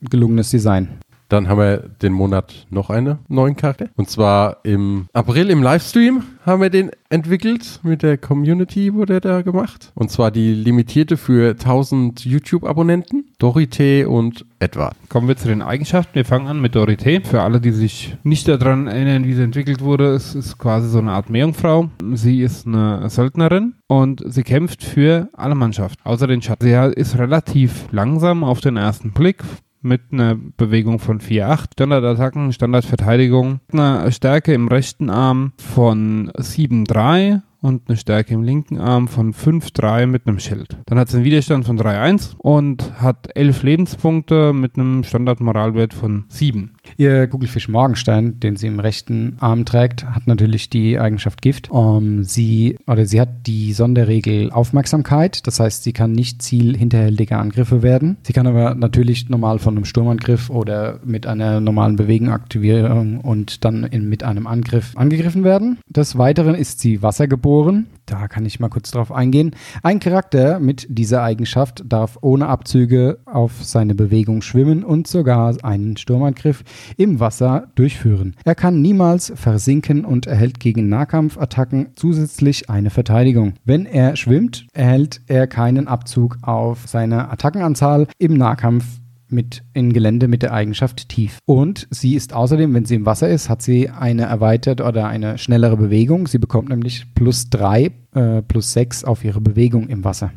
gelungenes 0.00 0.50
Design. 0.50 0.88
Dann 1.28 1.48
haben 1.48 1.58
wir 1.58 1.78
den 2.02 2.12
Monat 2.12 2.66
noch 2.70 2.90
einen 2.90 3.18
neuen 3.28 3.56
Charakter. 3.56 3.88
Und 3.96 4.10
zwar 4.10 4.58
im 4.64 5.06
April 5.12 5.50
im 5.50 5.62
Livestream 5.62 6.22
haben 6.44 6.62
wir 6.62 6.70
den 6.70 6.90
entwickelt. 7.08 7.80
Mit 7.82 8.02
der 8.02 8.18
Community 8.18 8.94
wurde 8.94 9.20
da 9.20 9.42
gemacht. 9.42 9.92
Und 9.94 10.10
zwar 10.10 10.30
die 10.30 10.52
limitierte 10.52 11.16
für 11.16 11.50
1000 11.50 12.24
YouTube-Abonnenten. 12.24 13.32
Dorothee 13.38 14.04
und 14.04 14.44
Edward. 14.58 14.96
Kommen 15.08 15.28
wir 15.28 15.36
zu 15.36 15.48
den 15.48 15.62
Eigenschaften. 15.62 16.14
Wir 16.14 16.24
fangen 16.24 16.46
an 16.46 16.60
mit 16.60 16.74
Dorothee. 16.74 17.20
Für 17.20 17.42
alle, 17.42 17.60
die 17.60 17.72
sich 17.72 18.16
nicht 18.22 18.48
daran 18.48 18.86
erinnern, 18.86 19.24
wie 19.24 19.34
sie 19.34 19.42
entwickelt 19.42 19.80
wurde, 19.80 20.14
es 20.14 20.34
ist 20.34 20.58
quasi 20.58 20.88
so 20.88 20.98
eine 20.98 21.12
Art 21.12 21.30
Meerjungfrau. 21.30 21.90
Sie 22.14 22.42
ist 22.42 22.66
eine 22.66 23.08
Söldnerin 23.08 23.74
und 23.86 24.22
sie 24.26 24.42
kämpft 24.42 24.82
für 24.82 25.28
alle 25.32 25.54
Mannschaften, 25.54 26.02
außer 26.04 26.26
den 26.26 26.42
Schatten. 26.42 26.64
Sie 26.66 27.00
ist 27.00 27.18
relativ 27.18 27.86
langsam 27.90 28.44
auf 28.44 28.60
den 28.60 28.76
ersten 28.76 29.12
Blick 29.12 29.42
mit 29.84 30.00
einer 30.10 30.34
Bewegung 30.34 30.98
von 30.98 31.20
4,8. 31.20 31.72
Standardattacken, 31.74 32.52
Standardverteidigung, 32.52 33.60
eine 33.72 34.10
Stärke 34.10 34.54
im 34.54 34.68
rechten 34.68 35.10
Arm 35.10 35.52
von 35.58 36.30
7,3 36.32 37.42
und 37.60 37.88
eine 37.88 37.96
Stärke 37.96 38.34
im 38.34 38.42
linken 38.42 38.78
Arm 38.78 39.08
von 39.08 39.32
5,3 39.32 40.06
mit 40.06 40.26
einem 40.26 40.38
Schild. 40.38 40.76
Dann 40.86 40.98
hat 40.98 41.08
sie 41.08 41.16
einen 41.16 41.24
Widerstand 41.24 41.64
von 41.64 41.78
3,1 41.78 42.34
und 42.36 43.00
hat 43.00 43.34
11 43.34 43.62
Lebenspunkte 43.62 44.52
mit 44.52 44.76
einem 44.76 45.02
Standardmoralwert 45.02 45.94
von 45.94 46.24
7. 46.28 46.73
Ihr 46.96 47.26
Kugelfisch 47.26 47.68
Morgenstein, 47.68 48.40
den 48.40 48.56
sie 48.56 48.66
im 48.66 48.80
rechten 48.80 49.36
Arm 49.40 49.64
trägt, 49.64 50.04
hat 50.04 50.26
natürlich 50.26 50.70
die 50.70 50.98
Eigenschaft 50.98 51.42
Gift. 51.42 51.70
Um, 51.70 52.24
sie, 52.24 52.76
oder 52.86 53.06
sie 53.06 53.20
hat 53.20 53.46
die 53.46 53.72
Sonderregel 53.72 54.50
Aufmerksamkeit, 54.50 55.46
das 55.46 55.60
heißt, 55.60 55.82
sie 55.82 55.92
kann 55.92 56.12
nicht 56.12 56.42
Ziel 56.42 56.76
hinterhältiger 56.76 57.38
Angriffe 57.38 57.82
werden. 57.82 58.16
Sie 58.22 58.32
kann 58.32 58.46
aber 58.46 58.74
natürlich 58.74 59.28
normal 59.28 59.58
von 59.58 59.76
einem 59.76 59.84
Sturmangriff 59.84 60.50
oder 60.50 61.00
mit 61.04 61.26
einer 61.26 61.60
normalen 61.60 61.96
Bewegung 61.96 62.30
aktivieren 62.30 63.18
und 63.20 63.64
dann 63.64 63.84
in, 63.84 64.08
mit 64.08 64.22
einem 64.22 64.46
Angriff 64.46 64.96
angegriffen 64.96 65.44
werden. 65.44 65.78
Des 65.88 66.18
Weiteren 66.18 66.54
ist 66.54 66.80
sie 66.80 67.02
wassergeboren 67.02 67.86
da 68.06 68.28
kann 68.28 68.46
ich 68.46 68.60
mal 68.60 68.68
kurz 68.68 68.90
drauf 68.90 69.12
eingehen. 69.12 69.52
Ein 69.82 70.00
Charakter 70.00 70.60
mit 70.60 70.86
dieser 70.88 71.22
Eigenschaft 71.22 71.82
darf 71.86 72.18
ohne 72.20 72.48
Abzüge 72.48 73.18
auf 73.24 73.64
seine 73.64 73.94
Bewegung 73.94 74.42
schwimmen 74.42 74.84
und 74.84 75.06
sogar 75.06 75.54
einen 75.62 75.96
Sturmangriff 75.96 76.64
im 76.96 77.20
Wasser 77.20 77.68
durchführen. 77.74 78.36
Er 78.44 78.54
kann 78.54 78.82
niemals 78.82 79.32
versinken 79.34 80.04
und 80.04 80.26
erhält 80.26 80.60
gegen 80.60 80.88
Nahkampfattacken 80.88 81.88
zusätzlich 81.96 82.70
eine 82.70 82.90
Verteidigung. 82.90 83.54
Wenn 83.64 83.86
er 83.86 84.16
schwimmt, 84.16 84.66
erhält 84.72 85.20
er 85.26 85.46
keinen 85.46 85.88
Abzug 85.88 86.38
auf 86.42 86.86
seine 86.86 87.30
Attackenanzahl 87.30 88.06
im 88.18 88.34
Nahkampf 88.34 88.84
mit 89.28 89.62
in 89.72 89.92
Gelände 89.92 90.28
mit 90.28 90.42
der 90.42 90.52
Eigenschaft 90.52 91.08
tief. 91.08 91.38
Und 91.46 91.86
sie 91.90 92.14
ist 92.14 92.32
außerdem, 92.32 92.72
wenn 92.74 92.84
sie 92.84 92.96
im 92.96 93.06
Wasser 93.06 93.28
ist, 93.28 93.48
hat 93.48 93.62
sie 93.62 93.90
eine 93.90 94.22
erweiterte 94.22 94.84
oder 94.84 95.06
eine 95.06 95.38
schnellere 95.38 95.76
Bewegung. 95.76 96.26
Sie 96.26 96.38
bekommt 96.38 96.68
nämlich 96.68 97.06
plus 97.14 97.50
3, 97.50 97.90
äh, 98.14 98.42
plus 98.42 98.72
6 98.72 99.04
auf 99.04 99.24
ihre 99.24 99.40
Bewegung 99.40 99.88
im 99.88 100.04
Wasser. 100.04 100.32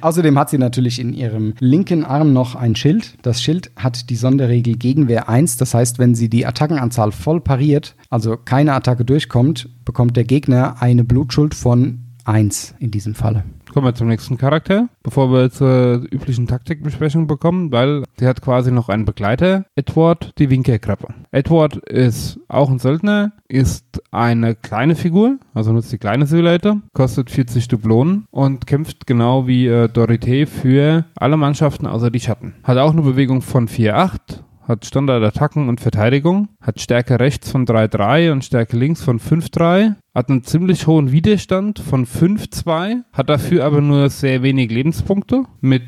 Außerdem 0.00 0.38
hat 0.38 0.50
sie 0.50 0.58
natürlich 0.58 0.98
in 0.98 1.12
ihrem 1.12 1.54
linken 1.60 2.04
Arm 2.04 2.32
noch 2.32 2.54
ein 2.54 2.76
Schild. 2.76 3.16
Das 3.22 3.42
Schild 3.42 3.70
hat 3.76 4.10
die 4.10 4.16
Sonderregel 4.16 4.76
Gegenwehr 4.76 5.28
1. 5.28 5.56
Das 5.56 5.74
heißt, 5.74 5.98
wenn 5.98 6.14
sie 6.14 6.28
die 6.28 6.46
Attackenanzahl 6.46 7.12
voll 7.12 7.40
pariert, 7.40 7.96
also 8.08 8.36
keine 8.36 8.74
Attacke 8.74 9.04
durchkommt, 9.04 9.68
bekommt 9.84 10.16
der 10.16 10.24
Gegner 10.24 10.82
eine 10.82 11.04
Blutschuld 11.04 11.54
von 11.54 12.00
1 12.24 12.74
in 12.78 12.90
diesem 12.90 13.14
Falle. 13.14 13.44
Kommen 13.72 13.86
wir 13.86 13.94
zum 13.94 14.08
nächsten 14.08 14.36
Charakter, 14.36 14.88
bevor 15.04 15.32
wir 15.32 15.50
zur 15.50 16.02
üblichen 16.10 16.48
Taktikbesprechung 16.48 17.28
bekommen, 17.28 17.70
weil 17.70 18.02
sie 18.18 18.26
hat 18.26 18.42
quasi 18.42 18.72
noch 18.72 18.88
einen 18.88 19.04
Begleiter, 19.04 19.64
Edward, 19.76 20.32
die 20.38 20.50
Winkelkrabbe. 20.50 21.14
Edward 21.30 21.76
ist 21.76 22.40
auch 22.48 22.68
ein 22.68 22.80
Söldner, 22.80 23.32
ist 23.46 24.02
eine 24.10 24.56
kleine 24.56 24.96
Figur, 24.96 25.38
also 25.54 25.72
nutzt 25.72 25.92
die 25.92 25.98
kleine 25.98 26.26
Simulator, 26.26 26.80
kostet 26.94 27.30
40 27.30 27.68
Dublonen 27.68 28.26
und 28.32 28.66
kämpft 28.66 29.06
genau 29.06 29.46
wie 29.46 29.68
äh, 29.68 29.88
Dorothee 29.88 30.46
für 30.46 31.04
alle 31.14 31.36
Mannschaften 31.36 31.86
außer 31.86 32.10
die 32.10 32.20
Schatten. 32.20 32.54
Hat 32.64 32.76
auch 32.76 32.90
eine 32.90 33.02
Bewegung 33.02 33.40
von 33.40 33.68
4,8 33.68 34.40
hat 34.70 34.86
Standardattacken 34.86 35.68
und 35.68 35.80
Verteidigung, 35.80 36.48
hat 36.62 36.80
Stärke 36.80 37.20
rechts 37.20 37.50
von 37.50 37.66
3,3 37.66 38.32
und 38.32 38.44
Stärke 38.44 38.76
links 38.76 39.02
von 39.02 39.18
5,3, 39.18 39.96
hat 40.14 40.28
einen 40.28 40.42
ziemlich 40.42 40.86
hohen 40.86 41.12
Widerstand 41.12 41.78
von 41.78 42.04
5,2, 42.04 43.02
hat 43.12 43.30
dafür 43.30 43.64
aber 43.64 43.80
nur 43.80 44.10
sehr 44.10 44.42
wenig 44.42 44.70
Lebenspunkte 44.70 45.44
mit 45.60 45.82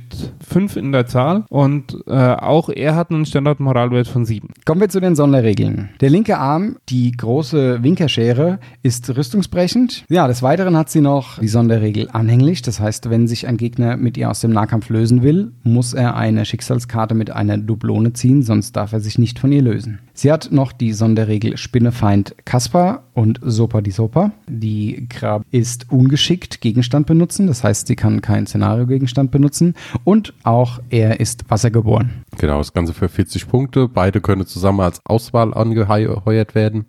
5 0.49 0.77
in 0.77 0.93
der 0.93 1.07
Zahl 1.07 1.45
und 1.49 1.97
äh, 2.07 2.13
auch 2.13 2.69
er 2.69 2.95
hat 2.95 3.11
einen 3.11 3.27
Standardmoralwert 3.27 4.07
von 4.07 4.25
7. 4.25 4.51
Kommen 4.65 4.81
wir 4.81 4.89
zu 4.89 5.01
den 5.01 5.17
Sonderregeln. 5.17 5.91
Der 6.01 6.11
linke 6.11 6.39
Arm, 6.39 6.77
die 6.89 7.11
große 7.11 7.83
Winkerschere, 7.83 8.61
ist 8.83 9.15
rüstungsbrechend. 9.17 10.05
Ja, 10.09 10.29
des 10.29 10.43
Weiteren 10.43 10.77
hat 10.77 10.89
sie 10.89 11.01
noch 11.01 11.41
die 11.41 11.49
Sonderregel 11.49 12.09
anhänglich. 12.13 12.63
Das 12.63 12.79
heißt, 12.79 13.11
wenn 13.11 13.27
sich 13.27 13.49
ein 13.49 13.57
Gegner 13.57 13.97
mit 13.97 14.17
ihr 14.17 14.31
aus 14.31 14.41
dem 14.41 14.53
Nahkampf 14.53 14.89
lösen 14.89 15.23
will, 15.23 15.53
muss 15.65 15.95
er 15.95 16.17
eine 16.17 16.45
Schicksalskarte 16.45 17.15
mit 17.15 17.31
einer 17.31 17.59
Dublone 17.59 18.13
ziehen, 18.13 18.43
sonst 18.43 18.77
darf 18.77 18.93
er 18.93 19.01
sich 19.01 19.19
nicht 19.19 19.41
von 19.41 19.51
ihr 19.51 19.63
lösen. 19.63 19.99
Sie 20.15 20.31
hat 20.31 20.51
noch 20.53 20.73
die 20.73 20.93
Sonderregel 20.93 21.57
Spinnefeind 21.57 22.37
Kaspar 22.45 23.05
und 23.15 23.41
Sopa 23.43 23.81
die 23.81 23.91
Sopa. 23.91 24.12
Die 24.49 25.07
Grab 25.09 25.45
ist 25.51 25.91
ungeschickt 25.91 26.61
Gegenstand 26.61 27.07
benutzen, 27.07 27.47
das 27.47 27.65
heißt, 27.65 27.87
sie 27.87 27.97
kann 27.97 28.21
keinen 28.21 28.47
Szenario-Gegenstand 28.47 29.31
benutzen 29.31 29.75
und 30.05 30.35
auch 30.43 30.81
er 30.91 31.21
ist 31.21 31.51
wassergeboren. 31.51 32.25
Genau, 32.39 32.59
das 32.59 32.73
Ganze 32.73 32.95
für 32.95 33.09
40 33.09 33.49
Punkte. 33.49 33.89
Beide 33.89 34.21
können 34.21 34.47
zusammen 34.47 34.81
als 34.81 35.01
Auswahl 35.05 35.55
angeheuert 35.55 36.55
werden. 36.55 36.87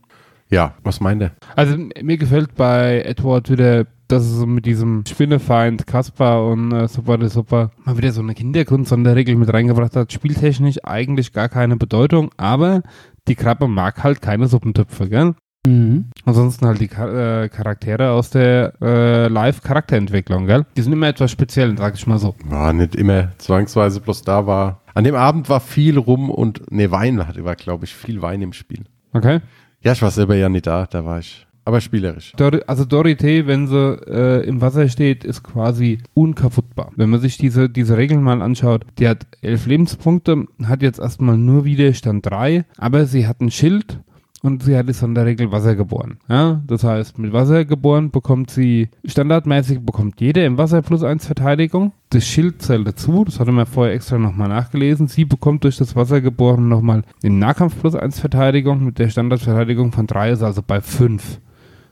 Ja, 0.50 0.76
was 0.84 1.00
meint 1.00 1.22
er? 1.22 1.32
Also 1.56 1.78
mir 1.78 2.18
gefällt 2.18 2.56
bei 2.56 3.02
Edward 3.06 3.50
wieder 3.50 3.88
dass 4.14 4.24
es 4.24 4.34
so 4.34 4.46
mit 4.46 4.66
diesem 4.66 5.04
Spinnefeind 5.08 5.88
Kaspar 5.88 6.46
und 6.46 6.72
äh, 6.72 6.88
Super 6.88 7.18
de 7.18 7.30
Super 7.30 7.72
mal 7.84 7.98
wieder 7.98 8.12
so 8.12 8.22
eine 8.22 8.34
Hintergrund-Sonderregel 8.34 9.36
mit 9.36 9.52
reingebracht 9.52 9.96
hat. 9.96 10.14
Spieltechnisch 10.14 10.78
eigentlich 10.84 11.34
gar 11.34 11.50
keine 11.50 11.78
Bedeutung, 11.78 12.30
aber 12.38 12.84
die 13.28 13.36
Krabbe 13.36 13.68
mag 13.68 14.04
halt 14.04 14.22
keine 14.22 14.48
Suppentöpfe, 14.48 15.10
gell? 15.10 15.34
Mhm. 15.66 16.06
Ansonsten 16.26 16.66
halt 16.66 16.82
die 16.82 16.90
Char 16.90 17.44
äh, 17.44 17.50
Charaktere 17.50 18.12
aus 18.12 18.30
der 18.30 18.74
äh, 18.82 19.28
Live-Charakterentwicklung, 19.28 20.46
gell? 20.46 20.66
Die 20.76 20.82
sind 20.82 20.92
immer 20.92 21.08
etwas 21.08 21.32
speziell, 21.32 21.78
sag 21.78 21.96
ich 21.96 22.06
mal 22.06 22.20
so. 22.20 22.36
War 22.46 22.74
nicht 22.74 22.96
immer 22.96 23.32
zwangsweise, 23.38 24.02
bloß 24.02 24.24
da 24.24 24.46
war. 24.46 24.82
An 24.94 25.06
dem 25.06 25.16
Abend 25.16 25.50
war 25.50 25.60
viel 25.60 25.98
rum 25.98 26.30
und 26.30 26.70
ne, 26.72 26.92
Wein 26.92 27.26
hatte, 27.26 27.46
war, 27.46 27.56
glaube 27.56 27.86
ich, 27.86 27.96
viel 27.96 28.22
Wein 28.22 28.42
im 28.42 28.54
Spiel. 28.54 28.84
Okay. 29.14 29.40
Ja, 29.82 29.94
ich 29.94 30.02
war 30.02 30.12
selber 30.12 30.36
ja 30.36 30.50
nicht 30.50 30.68
da, 30.68 30.86
da 30.86 31.06
war 31.06 31.20
ich. 31.20 31.48
Aber 31.66 31.80
spielerisch. 31.80 32.34
Dor 32.36 32.60
also 32.68 32.84
Dorothee, 32.84 33.48
wenn 33.48 33.68
sie 33.68 33.98
äh, 34.08 34.46
im 34.46 34.60
Wasser 34.60 34.90
steht, 34.90 35.24
ist 35.24 35.44
quasi 35.44 36.00
unkaputtbar. 36.14 36.92
Wenn 36.98 37.10
man 37.10 37.22
sich 37.22 37.38
diese, 37.38 37.70
diese 37.70 37.96
Regeln 37.96 38.22
mal 38.22 38.42
anschaut, 38.42 38.86
die 39.00 39.08
hat 39.08 39.26
elf 39.42 39.66
Lebenspunkte, 39.66 40.46
hat 40.66 40.82
jetzt 40.82 41.00
erstmal 41.00 41.38
nur 41.38 41.64
Widerstand 41.64 42.26
drei, 42.26 42.66
aber 42.78 43.06
sie 43.06 43.28
hat 43.28 43.40
ein 43.40 43.50
Schild 43.50 44.00
und 44.44 44.62
sie 44.62 44.78
hat 44.78 44.90
ist 44.90 45.02
in 45.02 45.16
der 45.16 45.26
Regel 45.26 45.52
Wasser 45.52 45.76
geboren. 45.76 46.18
Ja, 46.30 46.62
das 46.68 46.84
heißt, 46.84 47.18
mit 47.18 47.34
Wasser 47.34 47.66
geboren 47.66 48.12
bekommt 48.12 48.52
sie 48.52 48.90
standardmäßig 49.06 49.80
bekommt 49.80 50.22
jeder 50.22 50.46
im 50.46 50.58
Wasser 50.58 50.82
plus 50.82 51.02
eins 51.02 51.26
Verteidigung. 51.26 51.94
Das 52.10 52.28
Schild 52.28 52.62
zählt 52.62 52.86
dazu, 52.86 53.24
das 53.24 53.40
hatte 53.40 53.54
man 53.54 53.66
vorher 53.66 53.94
extra 53.96 54.18
nochmal 54.20 54.50
nachgelesen. 54.50 55.08
Sie 55.08 55.26
bekommt 55.26 55.64
durch 55.64 55.78
das 55.78 55.96
Wasser 55.96 56.22
geboren 56.22 56.68
nochmal 56.68 57.04
im 57.24 57.40
Nahkampf 57.40 57.80
plus 57.80 57.96
eins 57.96 58.20
Verteidigung 58.20 58.84
mit 58.84 59.00
der 59.00 59.10
Standardverteidigung 59.10 59.94
von 59.94 60.08
drei, 60.08 60.32
ist 60.32 60.44
also 60.44 60.62
bei 60.62 60.82
fünf 60.82 61.40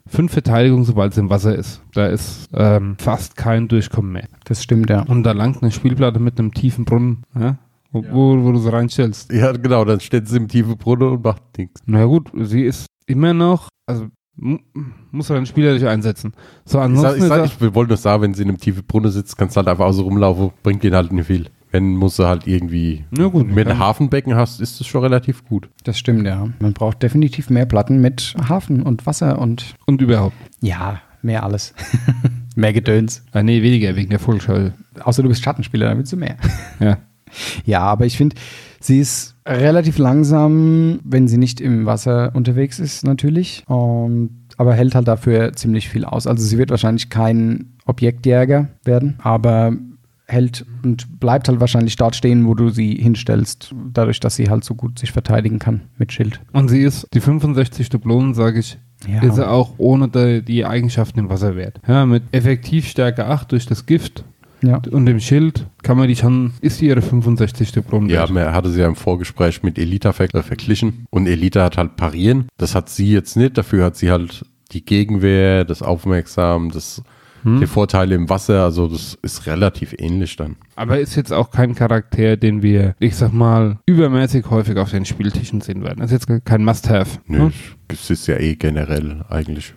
fünf 0.06 0.34
Verteidigungen, 0.34 0.84
sobald 0.84 1.14
es 1.14 1.18
im 1.18 1.30
Wasser 1.30 1.56
ist. 1.56 1.82
Da 1.94 2.08
ist 2.08 2.50
ähm, 2.54 2.96
fast 3.00 3.38
kein 3.38 3.70
Durchkommen 3.70 4.12
mehr. 4.12 4.28
Das 4.44 4.62
stimmt, 4.62 4.90
ja. 4.90 5.04
Und 5.04 5.24
da 5.24 5.32
langt 5.32 5.62
eine 5.62 5.72
Spielplatte 5.72 6.20
mit 6.20 6.38
einem 6.38 6.54
tiefen 6.54 6.84
Brunnen, 6.84 7.24
ja? 7.40 7.58
Wo, 7.92 8.02
ja. 8.02 8.14
wo, 8.14 8.44
wo, 8.44 8.52
du 8.52 8.60
sie 8.60 8.72
reinstellst. 8.72 9.32
Ja, 9.34 9.52
genau, 9.52 9.84
dann 9.84 10.00
steht 10.00 10.28
sie 10.28 10.38
im 10.38 10.48
tiefen 10.48 10.78
Brunnen 10.78 11.10
und 11.10 11.24
macht 11.24 11.58
nichts. 11.58 11.82
Na 11.86 12.06
gut, 12.06 12.32
sie 12.42 12.64
ist 12.64 12.86
immer 13.06 13.34
noch, 13.34 13.68
also 13.86 14.08
muss 15.12 15.30
er 15.30 15.36
den 15.36 15.46
Spieler 15.46 15.74
nicht 15.74 15.86
einsetzen. 15.86 16.34
So, 16.66 16.80
ansonsten 16.80 17.24
ich, 17.24 17.28
sag, 17.28 17.46
ich, 17.46 17.52
sag, 17.52 17.68
ich 17.68 17.76
wollte 17.76 17.90
nur 17.90 17.98
sagen, 17.98 18.24
wenn 18.24 18.34
sie 18.34 18.44
in 18.44 18.50
einem 18.50 18.58
tiefen 18.58 18.84
Brunnen 18.86 19.12
sitzt, 19.12 19.38
kannst 19.38 19.56
du 19.56 19.60
halt 19.60 19.68
einfach 19.68 19.86
außen 19.86 20.04
rumlaufen, 20.04 20.52
bringt 20.64 20.84
ihn 20.84 20.96
halt 20.96 21.12
nicht 21.12 21.28
viel. 21.28 21.48
Wenn 21.72 21.96
musst 21.96 22.20
du 22.20 22.26
halt 22.26 22.48
irgendwie 22.48 23.06
ja, 23.18 23.28
gut, 23.28 23.48
mit 23.48 23.68
einem 23.68 23.80
Hafenbecken 23.80 24.36
hast, 24.36 24.60
ist 24.60 24.80
das 24.80 24.88
schon 24.88 25.04
relativ 25.04 25.46
gut. 25.46 25.70
Das 25.86 25.98
stimmt, 25.98 26.26
ja. 26.26 26.50
Man 26.60 26.74
braucht 26.74 27.02
definitiv 27.02 27.50
mehr 27.50 27.66
Platten 27.66 28.02
mit 28.02 28.36
Hafen 28.50 28.84
und 28.84 29.06
Wasser 29.06 29.40
und. 29.40 29.76
Und 29.86 30.02
überhaupt. 30.02 30.36
Ja, 30.60 31.02
mehr 31.22 31.44
alles. 31.44 31.74
mehr 32.56 32.74
Gedöns. 32.74 33.24
Ah, 33.32 33.42
nee, 33.42 33.62
weniger 33.62 33.96
wegen 33.96 34.10
der 34.10 34.20
Vollschall. 34.20 34.74
Außer 35.02 35.24
du 35.24 35.30
bist 35.30 35.44
Schattenspieler, 35.44 35.88
dann 35.88 35.98
willst 35.98 36.12
du 36.12 36.18
mehr. 36.18 36.36
ja. 36.80 36.98
Ja, 37.66 37.82
aber 37.82 38.06
ich 38.06 38.18
finde, 38.18 38.36
sie 38.80 39.00
ist 39.00 39.36
relativ 39.48 39.98
langsam, 39.98 41.00
wenn 41.04 41.28
sie 41.28 41.38
nicht 41.38 41.62
im 41.62 41.86
Wasser 41.86 42.32
unterwegs 42.36 42.80
ist, 42.80 43.04
natürlich. 43.06 43.64
Und, 43.68 44.32
aber 44.58 44.74
hält 44.74 44.96
halt 44.96 45.08
dafür 45.08 45.54
ziemlich 45.54 45.90
viel 45.90 46.06
aus. 46.06 46.28
Also 46.28 46.44
sie 46.46 46.58
wird 46.58 46.70
wahrscheinlich 46.70 47.10
kein 47.10 47.74
Objektjäger 47.86 48.70
werden, 48.84 49.16
aber 49.22 49.74
hält 50.28 50.66
und 50.84 51.20
bleibt 51.20 51.50
halt 51.50 51.60
wahrscheinlich 51.60 51.98
dort 51.98 52.16
stehen, 52.16 52.48
wo 52.48 52.54
du 52.54 52.70
sie 52.70 52.96
hinstellst, 52.96 53.76
dadurch, 53.94 54.20
dass 54.22 54.36
sie 54.38 54.50
halt 54.50 54.64
so 54.64 54.76
gut 54.76 54.98
sich 54.98 55.12
verteidigen 55.12 55.60
kann 55.60 55.82
mit 55.98 56.14
Schild. 56.14 56.40
Und 56.54 56.70
sie 56.70 56.82
ist, 56.84 57.06
die 57.14 57.20
65 57.20 57.90
Dublonen, 57.90 58.34
sage 58.34 58.60
ich, 58.60 58.78
Ja. 59.12 59.22
ist 59.24 59.36
sie 59.36 59.46
auch 59.50 59.74
ohne 59.78 60.08
die, 60.08 60.42
die 60.42 60.66
Eigenschaften 60.66 61.20
im 61.20 61.30
Wasser 61.30 61.58
wert. 61.58 61.82
Ja, 61.86 62.06
mit 62.06 62.24
Effektivstärke 62.32 63.26
8 63.26 63.52
durch 63.52 63.66
das 63.66 63.86
Gift 63.86 64.24
Ja. 64.64 64.82
und 64.92 65.06
dem 65.06 65.20
Schild 65.20 65.68
kann 65.84 65.98
man 65.98 66.08
die 66.08 66.16
schon, 66.16 66.54
ist 66.62 66.78
sie 66.78 66.88
ihre 66.88 67.02
65 67.02 67.72
Dublonen 67.72 68.10
Ja, 68.10 68.28
man 68.28 68.54
hatte 68.54 68.70
sie 68.70 68.82
ja 68.82 68.88
im 68.88 68.96
Vorgespräch 68.96 69.64
mit 69.64 69.78
Elita 69.80 70.14
ver 70.14 70.34
äh, 70.34 70.44
verglichen. 70.44 71.06
Und 71.10 71.28
Elita 71.28 71.64
hat 71.64 71.78
halt 71.78 71.96
parieren. 71.96 72.48
Das 72.58 72.76
hat 72.76 72.90
sie 72.90 73.12
jetzt 73.12 73.36
nicht. 73.38 73.58
Dafür 73.58 73.86
hat 73.86 73.96
sie 73.96 74.12
halt 74.12 74.46
die 74.72 74.86
Gegenwehr, 74.86 75.66
das 75.66 75.82
Aufmerksam, 75.82 76.72
das, 76.72 77.02
die 77.44 77.66
Vorteile 77.66 78.14
im 78.16 78.30
Wasser. 78.30 78.64
Also 78.64 78.88
das 78.88 79.18
ist 79.24 79.48
relativ 79.48 79.96
ähnlich 79.98 80.36
dann. 80.36 80.56
Aber 80.76 81.00
ist 81.00 81.16
jetzt 81.16 81.34
auch 81.34 81.50
kein 81.50 81.74
Charakter, 81.76 82.38
den 82.38 82.62
wir, 82.62 82.96
ich 83.00 83.16
sag 83.16 83.34
mal, 83.34 83.80
übermäßig 83.88 84.50
häufig 84.50 84.78
auf 84.78 84.92
den 84.92 85.06
Spieltischen 85.06 85.62
sehen 85.62 85.84
werden. 85.84 86.00
Das 86.00 86.12
ist 86.12 86.28
jetzt 86.30 86.46
kein 86.46 86.64
Must-Have. 86.64 87.20
Nö, 87.26 87.46
ne? 87.46 87.52
es 87.88 88.10
ist 88.10 88.28
ja 88.28 88.38
eh 88.38 88.56
generell 88.56 89.24
eigentlich 89.28 89.74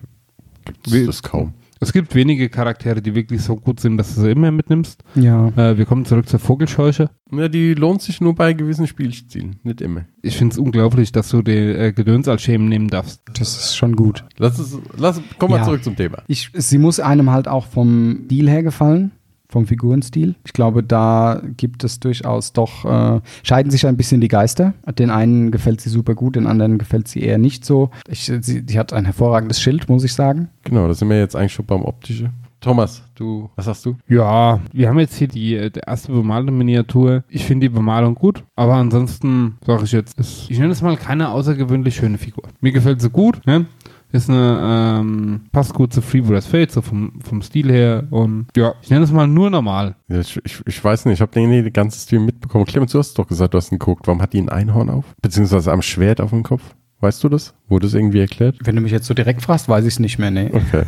gibt 0.64 0.92
Wie- 0.92 1.00
es 1.00 1.06
das 1.06 1.22
kaum. 1.22 1.54
Es 1.80 1.92
gibt 1.92 2.14
wenige 2.14 2.48
Charaktere, 2.48 3.02
die 3.02 3.14
wirklich 3.14 3.42
so 3.42 3.56
gut 3.56 3.80
sind, 3.80 3.96
dass 3.98 4.14
du 4.14 4.22
sie 4.22 4.30
immer 4.30 4.50
mitnimmst. 4.50 5.02
Ja. 5.14 5.48
Äh, 5.56 5.76
wir 5.76 5.84
kommen 5.86 6.04
zurück 6.04 6.28
zur 6.28 6.38
Vogelscheuche. 6.38 7.10
Ja, 7.32 7.48
die 7.48 7.74
lohnt 7.74 8.00
sich 8.02 8.20
nur 8.20 8.34
bei 8.34 8.52
gewissen 8.52 8.86
Spielstilen, 8.86 9.56
nicht 9.64 9.80
immer. 9.80 10.04
Ich 10.22 10.36
finde 10.36 10.52
es 10.52 10.58
unglaublich, 10.58 11.12
dass 11.12 11.28
du 11.30 11.42
den 11.42 11.76
äh, 11.76 11.92
Gedöns 11.92 12.28
als 12.28 12.42
Schemen 12.42 12.68
nehmen 12.68 12.88
darfst. 12.88 13.22
Das 13.38 13.56
ist 13.56 13.76
schon 13.76 13.96
gut. 13.96 14.24
Lass 14.38 14.58
es, 14.58 14.78
lass, 14.96 15.20
komm 15.38 15.50
mal 15.50 15.58
Ja. 15.58 15.64
zurück 15.64 15.82
zum 15.84 15.96
Thema. 15.96 16.18
Ich, 16.28 16.50
sie 16.54 16.78
muss 16.78 17.00
einem 17.00 17.30
halt 17.30 17.48
auch 17.48 17.66
vom 17.66 18.26
Deal 18.28 18.48
her 18.48 18.62
gefallen, 18.62 19.10
vom 19.54 19.66
Figurenstil. 19.66 20.34
Ich 20.44 20.52
glaube, 20.52 20.82
da 20.82 21.40
gibt 21.56 21.84
es 21.84 22.00
durchaus 22.00 22.52
doch, 22.52 22.84
äh, 22.84 23.20
scheiden 23.44 23.70
sich 23.70 23.86
ein 23.86 23.96
bisschen 23.96 24.20
die 24.20 24.28
Geister. 24.28 24.74
Den 24.98 25.10
einen 25.10 25.52
gefällt 25.52 25.80
sie 25.80 25.90
super 25.90 26.16
gut, 26.16 26.34
den 26.34 26.48
anderen 26.48 26.76
gefällt 26.76 27.06
sie 27.06 27.20
eher 27.20 27.38
nicht 27.38 27.64
so. 27.64 27.90
Ich, 28.08 28.24
sie, 28.24 28.64
sie 28.66 28.78
hat 28.78 28.92
ein 28.92 29.04
hervorragendes 29.04 29.60
Schild, 29.60 29.88
muss 29.88 30.02
ich 30.02 30.12
sagen. 30.12 30.48
Genau, 30.64 30.88
da 30.88 30.94
sind 30.94 31.08
wir 31.08 31.20
jetzt 31.20 31.36
eigentlich 31.36 31.52
schon 31.52 31.66
beim 31.66 31.84
Optischen. 31.84 32.30
Thomas, 32.60 33.02
du, 33.14 33.50
was 33.56 33.66
sagst 33.66 33.84
du? 33.84 33.96
Ja, 34.08 34.58
wir 34.72 34.88
haben 34.88 34.98
jetzt 34.98 35.16
hier 35.16 35.28
die, 35.28 35.54
äh, 35.54 35.70
die 35.70 35.82
erste 35.86 36.10
bemalte 36.10 36.50
Miniatur. 36.50 37.22
Ich 37.28 37.44
finde 37.44 37.68
die 37.68 37.74
Bemalung 37.74 38.14
gut, 38.14 38.42
aber 38.56 38.74
ansonsten 38.74 39.58
sage 39.64 39.84
ich 39.84 39.92
jetzt, 39.92 40.18
ist, 40.18 40.50
ich 40.50 40.58
nenne 40.58 40.72
es 40.72 40.82
mal 40.82 40.96
keine 40.96 41.28
außergewöhnlich 41.28 41.94
schöne 41.94 42.18
Figur. 42.18 42.44
Mir 42.60 42.72
gefällt 42.72 43.02
sie 43.02 43.10
gut, 43.10 43.46
ne? 43.46 43.66
Ist 44.14 44.30
eine, 44.30 45.00
ähm, 45.00 45.40
passt 45.50 45.74
gut 45.74 45.92
zu 45.92 46.00
Freebooters 46.00 46.46
Fate, 46.46 46.70
so 46.70 46.82
vom, 46.82 47.20
vom 47.20 47.42
Stil 47.42 47.70
her 47.72 48.04
und 48.10 48.46
ja, 48.56 48.74
ich 48.80 48.88
nenne 48.88 49.04
es 49.04 49.10
mal 49.10 49.26
nur 49.26 49.50
normal. 49.50 49.96
Ja, 50.08 50.20
ich, 50.20 50.40
ich, 50.44 50.62
ich 50.66 50.84
weiß 50.84 51.06
nicht, 51.06 51.14
ich 51.14 51.20
habe 51.20 51.32
den 51.32 51.50
nie 51.50 51.62
den 51.62 51.72
ganzen 51.72 51.98
Stil 51.98 52.20
mitbekommen. 52.20 52.64
Clemens, 52.64 52.92
du 52.92 53.00
hast 53.00 53.18
doch 53.18 53.26
gesagt, 53.26 53.54
du 53.54 53.58
hast 53.58 53.72
ihn 53.72 53.78
geguckt. 53.80 54.06
Warum 54.06 54.22
hat 54.22 54.32
die 54.32 54.40
ein 54.40 54.48
Einhorn 54.48 54.88
auf? 54.88 55.04
Beziehungsweise 55.20 55.72
am 55.72 55.82
Schwert 55.82 56.20
auf 56.20 56.30
dem 56.30 56.44
Kopf? 56.44 56.62
Weißt 57.00 57.24
du 57.24 57.28
das? 57.28 57.54
Wurde 57.68 57.86
das 57.86 57.94
irgendwie 57.94 58.20
erklärt? 58.20 58.56
Wenn 58.62 58.76
du 58.76 58.82
mich 58.82 58.92
jetzt 58.92 59.06
so 59.06 59.14
direkt 59.14 59.42
fragst, 59.42 59.68
weiß 59.68 59.84
ich 59.84 59.94
es 59.94 59.98
nicht 59.98 60.18
mehr. 60.20 60.30
Nee. 60.30 60.50
Okay. 60.52 60.84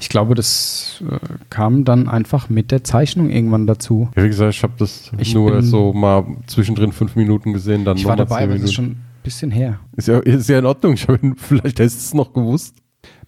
Ich 0.00 0.08
glaube, 0.08 0.34
das 0.34 1.04
äh, 1.08 1.18
kam 1.50 1.84
dann 1.84 2.08
einfach 2.08 2.48
mit 2.48 2.70
der 2.72 2.82
Zeichnung 2.82 3.30
irgendwann 3.30 3.66
dazu. 3.66 4.08
Ja, 4.16 4.24
wie 4.24 4.28
gesagt, 4.28 4.54
ich 4.54 4.62
habe 4.64 4.72
das 4.78 5.12
Ich 5.18 5.34
nur 5.34 5.52
bin- 5.52 5.62
so 5.62 5.92
mal 5.92 6.24
zwischendrin 6.46 6.90
fünf 6.92 7.14
Minuten 7.16 7.52
gesehen, 7.52 7.84
dann 7.84 7.96
Ich 7.96 8.06
war 8.06 8.16
dabei, 8.16 8.38
zehn 8.40 8.44
aber 8.50 8.58
das 8.58 8.62
Minuten. 8.62 8.64
ist 8.64 8.74
schon 8.74 8.96
bisschen 9.22 9.50
her. 9.50 9.80
Ist 9.96 10.08
ja, 10.08 10.18
ist 10.18 10.48
ja 10.48 10.58
in 10.58 10.66
Ordnung. 10.66 10.94
Ich 10.94 11.06
hab, 11.08 11.18
vielleicht 11.36 11.78
hättest 11.78 11.98
du 11.98 12.04
es 12.04 12.14
noch 12.14 12.32
gewusst. 12.32 12.76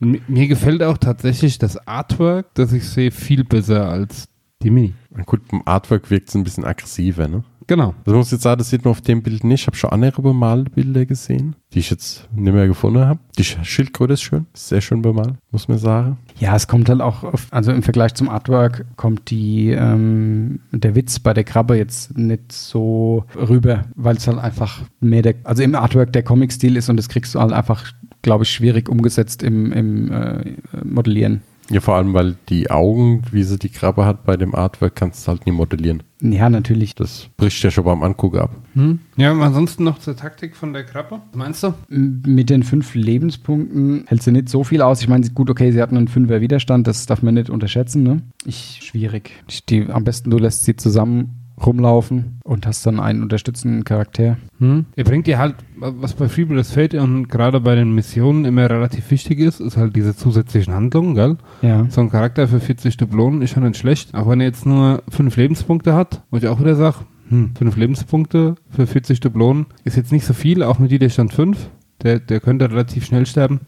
M 0.01 0.21
mir 0.29 0.49
gefällt 0.49 0.83
auch 0.83 0.99
tatsächlich 0.99 1.59
das 1.59 1.77
Artwork, 1.87 2.55
das 2.55 2.73
ich 2.73 2.89
sehe, 2.89 3.11
viel 3.11 3.45
besser 3.45 3.89
als 3.89 4.29
die 4.63 4.71
Mini. 4.71 4.95
Gut, 5.27 5.47
beim 5.49 5.63
Artwork 5.65 6.11
wirkt 6.11 6.29
es 6.29 6.35
ein 6.35 6.45
bisschen 6.45 6.65
aggressiver, 6.65 7.29
ne? 7.29 7.45
Genau. 7.67 7.95
Also 8.05 8.13
ich 8.13 8.17
muss 8.17 8.31
jetzt 8.31 8.43
sagen, 8.43 8.59
das 8.59 8.71
sieht 8.71 8.85
man 8.85 8.91
auf 8.93 9.01
dem 9.01 9.23
Bild 9.23 9.45
nicht. 9.45 9.63
Ich 9.63 9.67
habe 9.67 9.77
schon 9.77 9.91
andere 9.91 10.23
bemalte 10.23 10.71
Bilder 10.71 11.07
gesehen, 11.07 11.55
die 11.73 11.79
ich 11.79 11.91
jetzt 11.91 12.29
nicht 12.35 12.53
mehr 12.53 12.67
gefunden 12.67 13.05
habe. 13.05 13.21
Die 13.39 13.45
Sch- 13.45 13.63
Schildkröte 13.65 14.15
ist 14.15 14.23
schön, 14.23 14.47
ist 14.53 14.69
sehr 14.69 14.81
schön 14.81 15.03
bemalt, 15.03 15.35
muss 15.51 15.69
man 15.69 15.79
sagen. 15.79 16.19
Ja, 16.39 16.55
es 16.57 16.67
kommt 16.69 16.89
halt 16.89 17.01
auch, 17.01 17.23
auf, 17.25 17.47
also 17.51 17.73
im 17.73 17.83
Vergleich 17.83 18.15
zum 18.15 18.29
Artwork 18.29 18.85
kommt 18.97 19.31
die, 19.31 19.71
ähm, 19.71 20.61
der 20.73 20.95
Witz 20.95 21.19
bei 21.19 21.33
der 21.35 21.45
Krabbe 21.45 21.77
jetzt 21.77 22.17
nicht 22.19 22.53
so 22.53 23.25
rüber, 23.37 23.85
weil 23.95 24.17
es 24.17 24.27
halt 24.27 24.39
einfach 24.39 24.81
mehr 25.01 25.23
der, 25.23 25.35
also 25.45 25.63
im 25.63 25.75
Artwork 25.75 26.13
der 26.13 26.23
Comic-Stil 26.23 26.77
ist 26.77 26.89
und 26.91 26.97
das 26.97 27.09
kriegst 27.09 27.35
du 27.35 27.41
halt 27.41 27.53
einfach, 27.53 27.93
glaube 28.23 28.45
ich, 28.45 28.51
schwierig 28.51 28.89
umgesetzt 28.89 29.43
im, 29.43 29.73
im 29.73 30.11
äh, 30.13 30.57
Modellieren. 30.85 31.43
Ja, 31.71 31.81
vor 31.81 31.95
allem, 31.95 32.13
weil 32.13 32.37
die 32.49 32.71
Augen, 32.71 33.23
wie 33.31 33.45
sie 33.45 33.59
die 33.59 33.69
Krabbe 33.69 34.05
hat 34.05 34.25
bei 34.25 34.37
dem 34.37 34.55
Artwork, 34.55 34.97
kannst 34.97 35.27
du 35.27 35.31
halt 35.31 35.47
nie 35.47 35.53
modellieren. 35.53 36.03
Ja, 36.21 36.51
natürlich. 36.51 36.95
Das 36.95 37.29
bricht 37.37 37.63
ja 37.63 37.71
schon 37.71 37.85
beim 37.85 38.03
Angucken 38.03 38.39
ab. 38.39 38.51
Hm? 38.75 39.01
Ja, 39.17 39.33
ansonsten 39.33 39.85
noch 39.85 39.99
zur 39.99 40.17
Taktik 40.17 40.55
von 40.55 40.73
der 40.73 40.85
Krabbe. 40.85 41.21
Was 41.31 41.37
meinst 41.37 41.63
du? 41.63 41.75
Mit 41.89 42.51
den 42.51 42.63
fünf 42.63 42.95
Lebenspunkten 42.95 44.05
hält 44.07 44.23
sie 44.23 44.33
nicht 44.33 44.49
so 44.49 44.65
viel 44.65 44.83
aus. 44.83 45.01
Ich 45.03 45.09
meine, 45.09 45.29
gut, 45.31 45.51
okay, 45.51 45.73
sie 45.73 45.81
hat 45.81 45.91
einen 45.91 46.09
Fünfer 46.09 46.41
Widerstand, 46.41 46.87
das 46.87 47.07
darf 47.07 47.23
man 47.23 47.35
nicht 47.35 47.51
unterschätzen. 47.51 48.03
Ne? 48.03 48.23
Ich, 48.45 48.81
schwierig. 48.83 49.33
Ich, 49.49 49.65
die, 49.65 49.87
am 49.89 50.05
besten 50.05 50.31
du 50.31 50.39
lässt 50.39 50.65
sie 50.65 50.77
zusammen 50.77 51.42
rumlaufen 51.65 52.41
und 52.45 52.67
hast 52.67 52.85
dann 52.87 53.01
einen 53.01 53.23
unterstützenden 53.23 53.85
Charakter. 53.85 54.37
Hm? 54.59 54.87
Er 54.97 55.05
bringt 55.05 55.27
dir 55.27 55.39
halt, 55.39 55.57
was 55.77 56.15
bei 56.15 56.29
Freebooters 56.29 56.73
Fate 56.73 56.95
und 56.95 57.29
gerade 57.29 57.61
bei 57.61 57.75
den 57.75 57.95
Missionen 57.95 58.45
immer 58.45 58.69
relativ 58.69 59.11
wichtig 59.11 59.39
ist, 59.39 59.61
ist 59.61 59.77
halt 59.77 59.97
diese 59.97 60.17
zusätzlichen 60.17 60.75
Handlungen, 60.75 61.15
gell? 61.15 61.37
Ja. 61.63 61.87
So 61.89 62.01
ein 62.01 62.11
Charakter 62.11 62.49
für 62.49 62.61
40 62.61 62.97
Dublonen 62.97 63.43
ist 63.43 63.51
schon 63.51 63.63
nicht 63.63 63.77
schlecht. 63.77 64.15
Auch 64.15 64.29
wenn 64.29 64.41
er 64.41 64.47
jetzt 64.47 64.67
nur 64.67 65.03
5 65.09 65.37
Lebenspunkte 65.37 65.95
hat, 65.95 66.23
wo 66.31 66.37
ich 66.37 66.49
auch 66.49 66.61
wieder 66.61 66.75
sage, 66.75 66.97
hm, 67.29 67.53
5 67.57 67.77
Lebenspunkte 67.77 68.57
für 68.71 68.87
40 68.87 69.21
Dublonen 69.21 69.67
ist 69.85 69.97
jetzt 69.97 70.13
nicht 70.13 70.25
so 70.25 70.35
viel, 70.35 70.63
auch 70.63 70.79
mit 70.79 70.91
Widerstand 70.91 71.33
5. 71.33 71.69
Der, 72.03 72.19
der 72.19 72.41
könnte 72.41 72.69
relativ 72.71 73.05
schnell 73.05 73.27
sterben. 73.27 73.61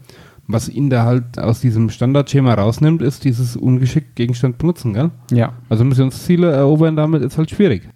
Was 0.47 0.69
ihn 0.69 0.89
da 0.89 1.05
halt 1.05 1.39
aus 1.39 1.59
diesem 1.61 1.89
Standardschema 1.89 2.53
rausnimmt, 2.53 3.01
ist 3.01 3.23
dieses 3.23 3.55
ungeschickt 3.57 4.15
Gegenstand 4.15 4.57
benutzen, 4.59 4.93
gell? 4.93 5.09
Ja, 5.31 5.53
Also 5.69 5.83
Missionsziele 5.83 6.51
erobern 6.51 6.95
damit 6.95 7.23
ist 7.23 7.37
halt 7.37 7.49
schwierig. 7.49 7.89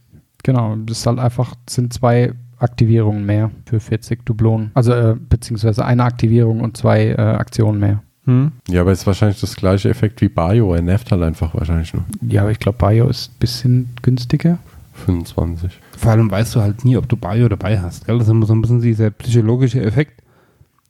genau. 0.44 0.76
Das 0.86 1.00
ist 1.00 1.06
halt 1.08 1.20
einfach, 1.20 1.54
sind 1.70 1.94
zwei 1.94 2.34
Aktivierungen 2.58 3.26
mehr 3.26 3.52
für 3.66 3.80
40 3.80 4.26
Dublonen. 4.26 4.72
Also, 4.74 4.92
äh, 4.94 5.16
beziehungsweise 5.18 5.86
eine 5.86 6.04
Aktivierung 6.04 6.62
und 6.62 6.76
zwei 6.76 7.08
äh, 7.10 7.16
Aktionen 7.22 7.80
mehr. 7.80 8.02
Hm? 8.26 8.52
Ja, 8.68 8.82
aber 8.82 8.92
es 8.92 9.02
ist 9.02 9.08
wahrscheinlich 9.08 9.40
das 9.40 9.56
gleiche 9.56 9.90
Effekt 9.90 10.20
wie 10.22 10.28
Bayo. 10.30 10.74
Er 10.74 10.82
nervt 10.82 11.12
halt 11.12 11.22
einfach 11.22 11.54
wahrscheinlich 11.54 11.94
nur. 11.94 12.04
Ja, 12.28 12.42
aber 12.42 12.52
ich 12.52 12.60
glaube, 12.60 12.78
Bio 12.80 13.08
ist 13.08 13.32
ein 13.32 13.40
bisschen 13.40 13.90
günstiger. 14.02 14.58
25. 15.06 15.80
Vor 15.98 16.12
allem 16.12 16.30
weißt 16.30 16.56
du 16.56 16.62
halt 16.62 16.84
nie, 16.84 16.98
ob 16.98 17.08
du 17.08 17.16
Bayo 17.16 17.48
dabei 17.48 17.80
hast, 17.80 18.06
gell? 18.06 18.18
Das 18.18 18.28
ist 18.28 18.32
immer 18.32 18.46
so 18.46 18.54
ein 18.54 18.62
bisschen 18.62 18.82
dieser 18.82 19.10
psychologische 19.12 19.82
Effekt. 19.82 20.22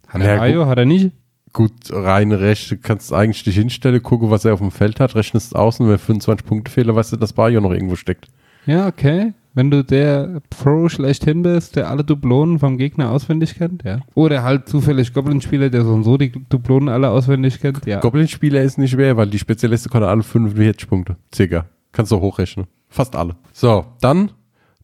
Hat 0.08 0.22
er 0.22 0.34
Ja, 0.36 0.38
Bayo, 0.40 0.66
hat 0.66 0.78
er 0.80 0.86
nicht? 0.86 1.12
Gut, 1.54 1.72
rein 1.90 2.32
recht, 2.32 2.72
du 2.72 2.78
kannst 2.78 3.12
eigentlich 3.12 3.44
dich 3.44 3.56
hinstellen, 3.56 4.04
gucken, 4.04 4.30
was 4.30 4.46
er 4.46 4.54
auf 4.54 4.60
dem 4.60 4.72
Feld 4.72 5.00
hat, 5.00 5.16
rechnest 5.16 5.56
aus 5.56 5.80
und 5.80 5.90
wenn 5.90 5.98
25 5.98 6.46
Punkte 6.46 6.72
Fehler, 6.72 6.96
weißt 6.96 7.14
du, 7.14 7.18
dass 7.18 7.34
Bayo 7.34 7.60
noch 7.60 7.72
irgendwo 7.72 7.96
steckt. 7.96 8.28
Ja, 8.66 8.88
okay. 8.88 9.34
Wenn 9.56 9.72
du 9.72 9.84
der 9.84 10.42
Pro 10.52 10.90
schlechthin 10.90 11.42
bist, 11.42 11.76
der 11.76 11.90
alle 11.90 12.04
Dublonen 12.04 12.60
vom 12.60 12.78
Gegner 12.78 13.12
auswendig 13.12 13.56
kennt, 13.56 13.84
ja. 13.84 14.00
Oder 14.14 14.44
halt 14.44 14.70
zufällig 14.70 15.14
Goblin-Spieler, 15.14 15.72
der 15.72 15.84
so 15.84 15.92
und 15.92 16.04
so 16.04 16.18
die 16.18 16.32
Dublonen 16.32 16.88
alle 16.88 17.10
auswendig 17.10 17.60
kennt, 17.60 17.86
ja. 17.86 18.00
Goblin-Spieler 18.00 18.62
ist 18.62 18.78
nicht 18.78 18.92
schwer, 18.92 19.18
weil 19.18 19.28
die 19.28 19.40
Spezialisten 19.40 19.90
können 19.90 20.06
alle 20.06 20.24
45 20.24 20.88
Punkte. 20.88 21.18
Circa. 21.34 21.66
Kannst 21.92 22.12
du 22.12 22.20
hochrechnen. 22.20 22.68
Fast 22.90 23.16
alle. 23.16 23.36
So, 23.52 23.86
dann 24.02 24.32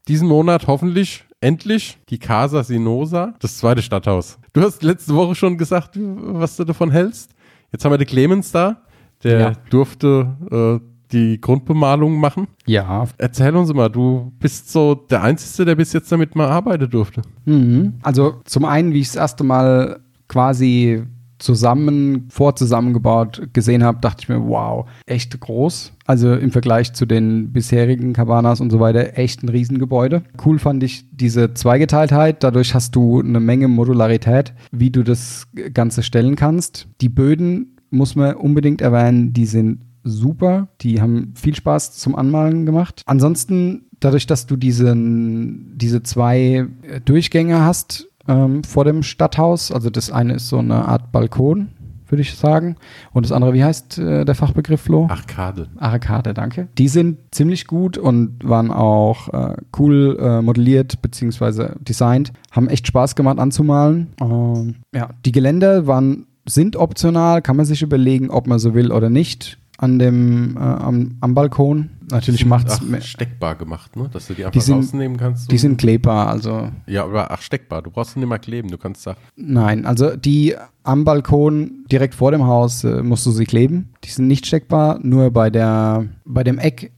diesen 0.08 0.28
Monat 0.28 0.66
hoffentlich 0.66 1.24
endlich 1.40 1.98
die 2.08 2.18
Casa 2.18 2.62
Sinosa, 2.62 3.34
das 3.40 3.58
zweite 3.58 3.82
Stadthaus. 3.82 4.38
Du 4.52 4.62
hast 4.62 4.82
letzte 4.82 5.14
Woche 5.14 5.34
schon 5.34 5.58
gesagt, 5.58 5.98
was 6.00 6.56
du 6.56 6.64
davon 6.64 6.90
hältst. 6.90 7.30
Jetzt 7.72 7.84
haben 7.84 7.92
wir 7.92 7.98
den 7.98 8.06
Clemens 8.06 8.52
da. 8.52 8.82
Der 9.22 9.40
Ja. 9.40 9.52
durfte 9.70 10.80
äh, 10.82 10.86
die 11.12 11.40
Grundbemalung 11.40 12.18
machen. 12.18 12.48
Ja. 12.66 13.06
Erzähl 13.18 13.54
uns 13.56 13.72
mal, 13.72 13.88
du 13.88 14.32
bist 14.40 14.70
so 14.72 14.94
der 14.94 15.22
Einzige, 15.22 15.64
der 15.64 15.74
bis 15.76 15.92
jetzt 15.92 16.10
damit 16.10 16.34
mal 16.34 16.48
arbeiten 16.48 16.90
durfte. 16.90 17.22
Mhm. 17.44 17.94
Also 18.02 18.40
zum 18.44 18.64
einen, 18.64 18.92
wie 18.92 19.00
ich 19.00 19.08
das 19.08 19.16
erste 19.16 19.44
Mal 19.44 20.00
quasi 20.28 21.02
zusammen, 21.38 22.26
vorzusammengebaut 22.30 23.48
gesehen 23.52 23.84
habe, 23.84 23.98
dachte 24.00 24.22
ich 24.22 24.28
mir, 24.28 24.46
wow, 24.46 24.86
echt 25.06 25.38
groß. 25.38 25.92
Also 26.06 26.34
im 26.34 26.50
Vergleich 26.50 26.92
zu 26.92 27.06
den 27.06 27.52
bisherigen 27.52 28.12
Cabanas 28.12 28.60
und 28.60 28.70
so 28.70 28.80
weiter, 28.80 29.18
echt 29.18 29.42
ein 29.42 29.48
Riesengebäude. 29.48 30.22
Cool 30.44 30.58
fand 30.58 30.82
ich 30.82 31.04
diese 31.10 31.54
Zweigeteiltheit. 31.54 32.42
Dadurch 32.42 32.74
hast 32.74 32.94
du 32.96 33.20
eine 33.20 33.40
Menge 33.40 33.68
Modularität, 33.68 34.54
wie 34.72 34.90
du 34.90 35.02
das 35.02 35.46
Ganze 35.74 36.02
stellen 36.02 36.36
kannst. 36.36 36.88
Die 37.00 37.08
Böden 37.08 37.76
muss 37.90 38.16
man 38.16 38.34
unbedingt 38.34 38.80
erwähnen, 38.80 39.32
die 39.32 39.46
sind 39.46 39.80
super. 40.04 40.68
Die 40.80 41.00
haben 41.00 41.34
viel 41.34 41.54
Spaß 41.54 41.98
zum 41.98 42.14
Anmalen 42.14 42.64
gemacht. 42.64 43.02
Ansonsten, 43.06 43.86
dadurch, 44.00 44.26
dass 44.26 44.46
du 44.46 44.56
diesen, 44.56 45.76
diese 45.76 46.02
zwei 46.02 46.66
Durchgänge 47.04 47.64
hast 47.64 48.08
ähm, 48.28 48.64
vor 48.64 48.84
dem 48.84 49.02
Stadthaus, 49.02 49.70
also 49.72 49.90
das 49.90 50.10
eine 50.10 50.34
ist 50.34 50.48
so 50.48 50.58
eine 50.58 50.86
Art 50.86 51.12
Balkon, 51.12 51.68
würde 52.08 52.22
ich 52.22 52.34
sagen. 52.34 52.76
Und 53.12 53.24
das 53.24 53.32
andere, 53.32 53.52
wie 53.52 53.64
heißt 53.64 53.98
äh, 53.98 54.24
der 54.24 54.34
Fachbegriff, 54.34 54.82
Flo? 54.82 55.06
Arcade. 55.08 55.68
Arcade, 55.76 56.34
danke. 56.34 56.68
Die 56.78 56.88
sind 56.88 57.18
ziemlich 57.30 57.66
gut 57.66 57.98
und 57.98 58.38
waren 58.44 58.70
auch 58.70 59.28
äh, 59.32 59.56
cool 59.78 60.16
äh, 60.20 60.42
modelliert 60.42 61.02
bzw. 61.02 61.70
designt. 61.80 62.32
Haben 62.50 62.68
echt 62.68 62.86
Spaß 62.86 63.16
gemacht 63.16 63.38
anzumalen. 63.38 64.08
Ähm, 64.20 64.76
ja, 64.94 65.10
die 65.24 65.32
Geländer 65.32 65.86
waren, 65.86 66.26
sind 66.46 66.76
optional, 66.76 67.42
kann 67.42 67.56
man 67.56 67.66
sich 67.66 67.82
überlegen, 67.82 68.30
ob 68.30 68.46
man 68.46 68.58
so 68.58 68.74
will 68.74 68.92
oder 68.92 69.10
nicht. 69.10 69.58
An 69.78 69.98
dem, 69.98 70.56
äh, 70.56 70.60
am, 70.60 71.16
am 71.20 71.34
Balkon. 71.34 71.90
Natürlich 72.10 72.46
macht 72.46 72.68
es. 72.68 72.80
Steckbar 73.06 73.54
gemacht, 73.56 73.96
ne? 73.96 74.08
Dass 74.12 74.26
du 74.28 74.34
die 74.34 74.44
einfach 74.44 74.52
Die 74.52 74.60
sind- 74.60 74.76
rausnehmen 74.76 75.16
kannst. 75.16 75.50
Die 75.50 75.58
sind 75.58 75.76
klebbar, 75.78 76.28
also 76.28 76.70
ja, 76.86 77.04
aber 77.04 77.30
ach, 77.30 77.42
steckbar. 77.42 77.82
Du 77.82 77.90
brauchst 77.90 78.12
sie 78.14 78.20
nicht 78.20 78.28
mehr 78.28 78.38
kleben. 78.38 78.68
Du 78.70 78.78
kannst 78.78 79.06
da. 79.06 79.16
Nein, 79.36 79.84
also 79.86 80.16
die 80.16 80.54
am 80.84 81.04
Balkon 81.04 81.84
direkt 81.90 82.14
vor 82.14 82.30
dem 82.30 82.44
Haus 82.46 82.84
äh, 82.84 83.02
musst 83.02 83.26
du 83.26 83.30
sie 83.32 83.44
kleben. 83.44 83.90
Die 84.04 84.10
sind 84.10 84.28
nicht 84.28 84.46
steckbar, 84.46 84.98
nur 85.02 85.30
bei 85.32 85.50
der 85.50 86.06
bei 86.24 86.44
dem 86.44 86.58
Eck 86.58 86.92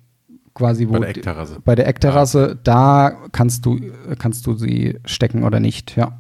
quasi 0.55 0.89
wo 0.89 0.93
Bei 0.95 0.99
der 1.01 1.09
Eckterrasse. 1.11 1.57
bei 1.65 1.75
der 1.75 1.87
Eckterrasse, 1.87 2.59
da 2.65 3.13
kannst 3.33 3.65
du 3.65 3.79
kannst 4.19 4.47
du 4.47 4.55
sie 4.55 4.99
stecken 5.05 5.45
oder 5.45 5.61
nicht, 5.61 5.97
ja. 5.97 6.19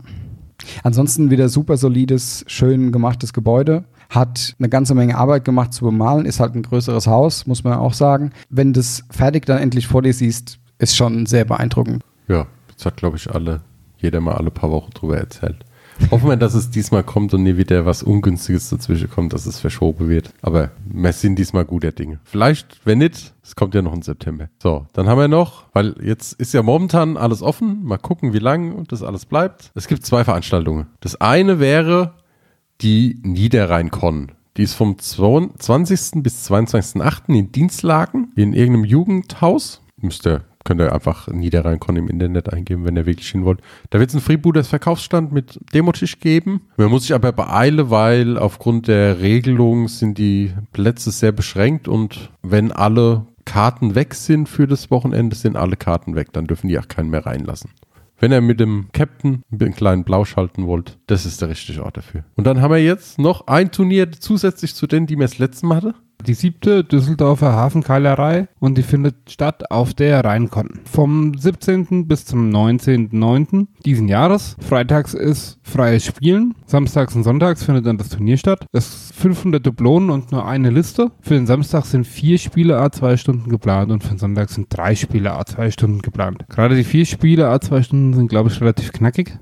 Ansonsten 0.82 1.30
wieder 1.30 1.48
super 1.48 1.76
solides, 1.76 2.44
schön 2.48 2.90
gemachtes 2.92 3.32
Gebäude. 3.32 3.84
Hat 4.08 4.54
eine 4.58 4.68
ganze 4.68 4.94
Menge 4.94 5.16
Arbeit 5.16 5.44
gemacht 5.44 5.74
zu 5.74 5.84
bemalen, 5.84 6.24
ist 6.24 6.40
halt 6.40 6.54
ein 6.54 6.62
größeres 6.62 7.06
Haus, 7.06 7.46
muss 7.46 7.64
man 7.64 7.74
auch 7.74 7.92
sagen. 7.92 8.32
Wenn 8.48 8.72
das 8.72 9.04
fertig 9.10 9.46
dann 9.46 9.58
endlich 9.58 9.86
vor 9.86 10.02
dir 10.02 10.14
siehst, 10.14 10.58
ist 10.78 10.96
schon 10.96 11.26
sehr 11.26 11.44
beeindruckend. 11.44 12.02
Ja, 12.26 12.46
das 12.74 12.86
hat, 12.86 12.96
glaube 12.96 13.16
ich, 13.16 13.30
alle, 13.30 13.60
jeder 13.98 14.20
mal 14.20 14.34
alle 14.34 14.50
paar 14.50 14.70
Wochen 14.70 14.90
drüber 14.92 15.18
erzählt. 15.18 15.64
Hoffen 16.10 16.28
wir, 16.28 16.36
dass 16.36 16.54
es 16.54 16.70
diesmal 16.70 17.02
kommt 17.02 17.34
und 17.34 17.42
nie 17.42 17.56
wieder 17.56 17.84
was 17.84 18.02
Ungünstiges 18.02 18.70
dazwischen 18.70 19.10
kommt, 19.10 19.32
dass 19.32 19.46
es 19.46 19.58
verschoben 19.58 20.08
wird. 20.08 20.30
Aber 20.42 20.70
wir 20.86 21.12
sind 21.12 21.36
diesmal 21.36 21.64
guter 21.64 21.92
Dinge. 21.92 22.20
Vielleicht, 22.24 22.80
wenn 22.86 22.98
nicht, 22.98 23.34
es 23.42 23.56
kommt 23.56 23.74
ja 23.74 23.82
noch 23.82 23.92
im 23.92 24.02
September. 24.02 24.48
So, 24.62 24.86
dann 24.92 25.08
haben 25.08 25.18
wir 25.18 25.28
noch, 25.28 25.66
weil 25.72 25.94
jetzt 26.02 26.34
ist 26.34 26.54
ja 26.54 26.62
momentan 26.62 27.16
alles 27.16 27.42
offen. 27.42 27.84
Mal 27.84 27.98
gucken, 27.98 28.32
wie 28.32 28.38
lange 28.38 28.84
das 28.88 29.02
alles 29.02 29.26
bleibt. 29.26 29.70
Es 29.74 29.88
gibt 29.88 30.06
zwei 30.06 30.24
Veranstaltungen. 30.24 30.86
Das 31.00 31.20
eine 31.20 31.58
wäre 31.58 32.14
die 32.80 33.18
Niederrhein-Con. 33.22 34.32
Die 34.56 34.62
ist 34.62 34.74
vom 34.74 34.98
20. 34.98 36.22
bis 36.22 36.50
22.8. 36.50 37.34
in 37.34 37.52
Dienstlaken 37.52 38.32
in 38.36 38.52
irgendeinem 38.52 38.84
Jugendhaus. 38.84 39.82
Müsst 40.00 40.28
könnt 40.64 40.82
ihr 40.82 40.92
einfach 40.92 41.28
Niederrhein-Con 41.28 41.96
im 41.96 42.08
Internet 42.08 42.52
eingeben, 42.52 42.84
wenn 42.84 42.96
ihr 42.96 43.06
wirklich 43.06 43.30
hin 43.30 43.44
wollt. 43.46 43.60
Da 43.88 43.98
wird 43.98 44.10
es 44.10 44.14
einen 44.14 44.22
Freebooters 44.22 44.68
Verkaufsstand 44.68 45.32
mit 45.32 45.58
Demotisch 45.72 46.20
geben. 46.20 46.60
Man 46.76 46.90
muss 46.90 47.02
sich 47.04 47.14
aber 47.14 47.32
beeilen, 47.32 47.88
weil 47.88 48.36
aufgrund 48.36 48.86
der 48.86 49.20
Regelung 49.20 49.88
sind 49.88 50.18
die 50.18 50.52
Plätze 50.72 51.10
sehr 51.10 51.32
beschränkt 51.32 51.88
und 51.88 52.30
wenn 52.42 52.70
alle 52.70 53.24
Karten 53.46 53.94
weg 53.94 54.14
sind 54.14 54.46
für 54.46 54.66
das 54.66 54.90
Wochenende, 54.90 55.34
sind 55.34 55.56
alle 55.56 55.76
Karten 55.76 56.14
weg. 56.14 56.34
Dann 56.34 56.46
dürfen 56.46 56.68
die 56.68 56.78
auch 56.78 56.88
keinen 56.88 57.08
mehr 57.08 57.24
reinlassen. 57.24 57.70
Wenn 58.20 58.32
ihr 58.32 58.40
mit 58.40 58.58
dem 58.58 58.88
Captain 58.92 59.42
einen 59.52 59.74
kleinen 59.74 60.04
Blausch 60.04 60.36
halten 60.36 60.66
wollt, 60.66 60.98
das 61.06 61.24
ist 61.24 61.40
der 61.40 61.48
richtige 61.48 61.84
Ort 61.84 61.96
dafür. 61.98 62.24
Und 62.34 62.46
dann 62.46 62.60
haben 62.60 62.72
wir 62.72 62.82
jetzt 62.82 63.18
noch 63.18 63.46
ein 63.46 63.70
Turnier 63.70 64.10
zusätzlich 64.10 64.74
zu 64.74 64.88
denen, 64.88 65.06
die 65.06 65.16
wir 65.16 65.24
das 65.24 65.38
letzte 65.38 65.66
Mal 65.66 65.76
hatten. 65.76 65.94
Die 66.26 66.34
siebte 66.34 66.84
Düsseldorfer 66.84 67.52
Hafenkeilerei 67.52 68.48
und 68.58 68.76
die 68.76 68.82
findet 68.82 69.30
statt 69.30 69.70
auf 69.70 69.94
der 69.94 70.24
Rheinkon. 70.24 70.80
Vom 70.84 71.38
17. 71.38 72.08
bis 72.08 72.24
zum 72.24 72.50
19.09. 72.50 73.68
diesen 73.84 74.08
Jahres. 74.08 74.56
Freitags 74.60 75.14
ist 75.14 75.58
freies 75.62 76.04
Spielen. 76.04 76.54
Samstags 76.66 77.14
und 77.14 77.22
sonntags 77.22 77.64
findet 77.64 77.86
dann 77.86 77.98
das 77.98 78.08
Turnier 78.08 78.36
statt. 78.36 78.66
Es 78.72 79.08
sind 79.08 79.16
500 79.16 79.66
Dublonen 79.66 80.10
und 80.10 80.32
nur 80.32 80.46
eine 80.46 80.70
Liste. 80.70 81.12
Für 81.20 81.34
den 81.34 81.46
Samstag 81.46 81.84
sind 81.86 82.06
vier 82.06 82.38
Spiele 82.38 82.78
a 82.78 82.90
zwei 82.90 83.16
Stunden 83.16 83.48
geplant 83.48 83.90
und 83.90 84.02
für 84.02 84.10
den 84.10 84.18
Sonntag 84.18 84.50
sind 84.50 84.66
drei 84.70 84.94
Spiele 84.94 85.32
a 85.32 85.44
zwei 85.46 85.70
Stunden 85.70 86.02
geplant. 86.02 86.44
Gerade 86.48 86.76
die 86.76 86.84
vier 86.84 87.06
Spiele 87.06 87.48
a 87.48 87.60
zwei 87.60 87.82
Stunden 87.82 88.14
sind, 88.14 88.28
glaube 88.28 88.50
ich, 88.50 88.60
relativ 88.60 88.92
knackig. 88.92 89.38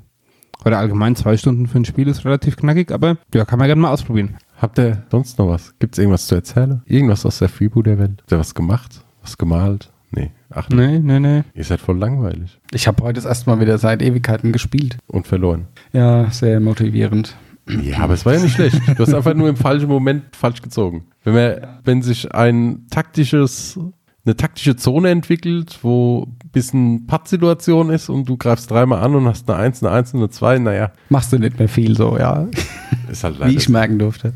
Oder 0.65 0.79
allgemein 0.79 1.15
zwei 1.15 1.37
Stunden 1.37 1.69
für 1.69 1.79
ein 1.79 1.85
Spiel 1.85 2.09
ist 2.09 2.25
relativ 2.25 2.57
knackig, 2.57 2.91
aber 2.91 3.19
ja, 3.33 3.45
kann 3.45 3.59
man 3.59 3.69
gerne 3.69 3.81
mal 3.81 3.93
ausprobieren. 3.93 4.37
Habt 4.57 4.79
ihr 4.79 5.05
sonst 5.11 5.39
noch 5.39 5.49
was? 5.49 5.75
Gibt 5.79 5.95
es 5.95 5.99
irgendwas 5.99 6.27
zu 6.27 6.35
erzählen? 6.35 6.83
Irgendwas 6.87 7.27
aus 7.27 7.39
der 7.39 7.49
Freebooter-Welt? 7.49 8.21
Habt 8.23 8.33
ihr 8.33 8.39
was 8.39 8.55
gemacht? 8.55 9.05
Was 9.23 9.37
gemalt? 9.37 9.91
Nee. 10.11 10.31
Ach, 10.51 10.69
Nee, 10.71 10.99
nee, 10.99 11.19
nee. 11.21 11.43
ihr 11.55 11.65
seid 11.65 11.81
voll 11.81 11.99
langweilig. 11.99 12.59
Ich 12.73 12.87
habe 12.87 13.03
heute 13.03 13.15
das 13.15 13.25
erste 13.25 13.51
Mal 13.51 13.61
wieder 13.61 13.77
seit 13.79 14.01
Ewigkeiten 14.03 14.53
gespielt. 14.53 14.97
Und 15.09 15.27
verloren. 15.27 15.67
Ja, 15.93 16.31
sehr 16.31 16.61
motivierend. 16.61 17.37
Ja, 17.83 17.99
aber 17.99 18.15
es 18.15 18.25
war 18.25 18.35
ja 18.35 18.41
nicht 18.41 18.55
schlecht. 18.55 18.81
Du 18.97 19.01
hast 19.01 19.13
einfach 19.13 19.35
nur 19.35 19.49
im 19.49 19.57
falschen 19.57 19.89
Moment 19.89 20.37
falsch 20.37 20.63
gezogen. 20.63 21.07
Wenn, 21.25 21.35
man, 21.35 21.69
wenn 21.85 22.01
sich 22.03 22.33
ein 22.33 22.87
taktisches, 22.91 23.79
eine 24.27 24.37
taktische 24.37 24.77
Zone 24.77 25.11
entwickelt, 25.11 25.79
wo 25.83 26.25
ein 26.25 26.51
bisschen 26.51 27.07
Pattsituation 27.07 27.91
ist 27.91 28.09
und 28.09 28.29
du 28.29 28.37
greifst 28.37 28.71
dreimal 28.71 29.03
an 29.03 29.15
und 29.15 29.27
hast 29.27 29.49
eine 29.49 29.59
1, 29.59 29.83
eine 29.83 29.93
1 29.93 30.15
und 30.15 30.21
eine 30.21 30.31
2, 30.31 30.59
naja, 30.59 30.93
Machst 31.09 31.33
du 31.33 31.39
nicht 31.39 31.59
mehr 31.59 31.69
viel 31.69 31.97
so, 31.97 32.19
ja. 32.19 32.49
ist 33.11 33.25
halt 33.25 33.39
leider. 33.39 33.53
Wie 33.53 33.57
ich 33.57 33.69
merken 33.69 33.99
durfte. 33.99 34.33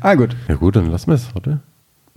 Ah, 0.00 0.14
gut. 0.14 0.36
ja 0.48 0.54
gut, 0.54 0.76
dann 0.76 0.90
lassen 0.90 1.08
wir 1.08 1.14
es, 1.14 1.34
oder? 1.34 1.60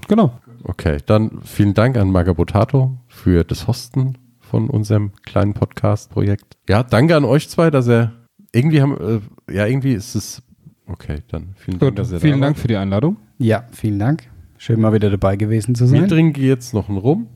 Genau. 0.08 0.40
Okay, 0.64 0.98
dann 1.06 1.40
vielen 1.44 1.74
Dank 1.74 1.98
an 1.98 2.12
Magabotato 2.12 2.98
für 3.08 3.44
das 3.44 3.68
Hosten 3.68 4.18
von 4.40 4.70
unserem 4.70 5.12
kleinen 5.24 5.54
Podcast-Projekt. 5.54 6.58
Ja, 6.70 6.84
danke 6.84 7.16
an 7.16 7.26
euch 7.26 7.50
zwei, 7.50 7.72
dass 7.72 7.88
ihr 7.88 8.12
irgendwie 8.52 8.82
haben, 8.82 9.22
äh, 9.50 9.54
ja, 9.54 9.66
irgendwie 9.66 9.94
ist 9.94 10.16
es, 10.16 10.44
okay, 10.88 11.24
dann 11.30 11.56
vielen 11.56 11.80
Dank, 11.80 11.92
Gut, 11.92 12.00
dass 12.00 12.12
ihr 12.12 12.20
vielen 12.20 12.40
da 12.40 12.48
Dank 12.48 12.58
für 12.58 12.68
die 12.68 12.78
Einladung. 12.78 13.18
Ja, 13.38 13.66
vielen 13.72 14.00
Dank. 14.00 14.30
Schön 14.66 14.82
mal 14.82 14.94
wieder 14.94 15.12
dabei 15.12 15.36
gewesen 15.36 15.76
zu 15.76 15.84
Wir 15.92 16.00
sein. 16.00 16.10
trinken 16.10 16.42
jetzt 16.42 16.74
noch 16.74 16.90
einen 16.90 16.98
Rum 16.98 17.28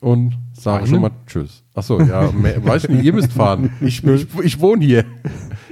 und 0.00 0.38
Einen? 0.64 0.86
schon 0.86 1.02
mal 1.02 1.10
Tschüss. 1.26 1.62
Achso, 1.74 2.00
ja, 2.00 2.32
mehr, 2.32 2.64
weiß 2.64 2.84
ich 2.84 2.88
nicht, 2.88 3.04
ihr 3.04 3.12
müsst 3.12 3.30
fahren. 3.30 3.70
Ich, 3.82 4.02
ich, 4.02 4.26
ich 4.42 4.58
wohne 4.60 4.82
hier. 4.82 5.04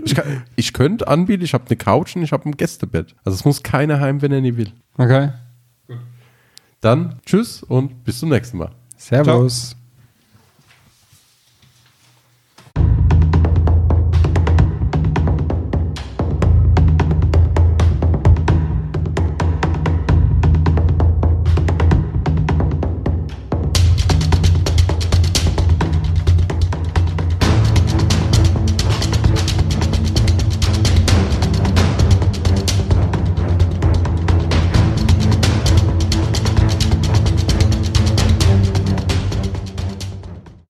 Ich, 0.05 0.15
kann, 0.15 0.43
ich 0.57 0.75
könnte 0.75 1.09
anbieten, 1.09 1.43
ich 1.43 1.55
habe 1.55 1.65
eine 1.69 1.77
Couch 1.79 2.17
und 2.17 2.23
ich 2.23 2.33
habe 2.33 2.47
ein 2.47 2.55
Gästebett. 2.59 3.17
Also 3.25 3.35
es 3.35 3.47
muss 3.47 3.63
keiner 3.63 3.99
heim, 3.99 4.21
wenn 4.21 4.31
er 4.31 4.43
nie 4.43 4.59
will. 4.59 4.69
Okay. 4.99 5.31
Dann 6.83 7.15
Tschüss 7.25 7.63
und 7.63 8.05
bis 8.05 8.19
zum 8.19 8.29
nächsten 8.29 8.59
Mal. 8.59 8.73
Servus. 8.99 9.75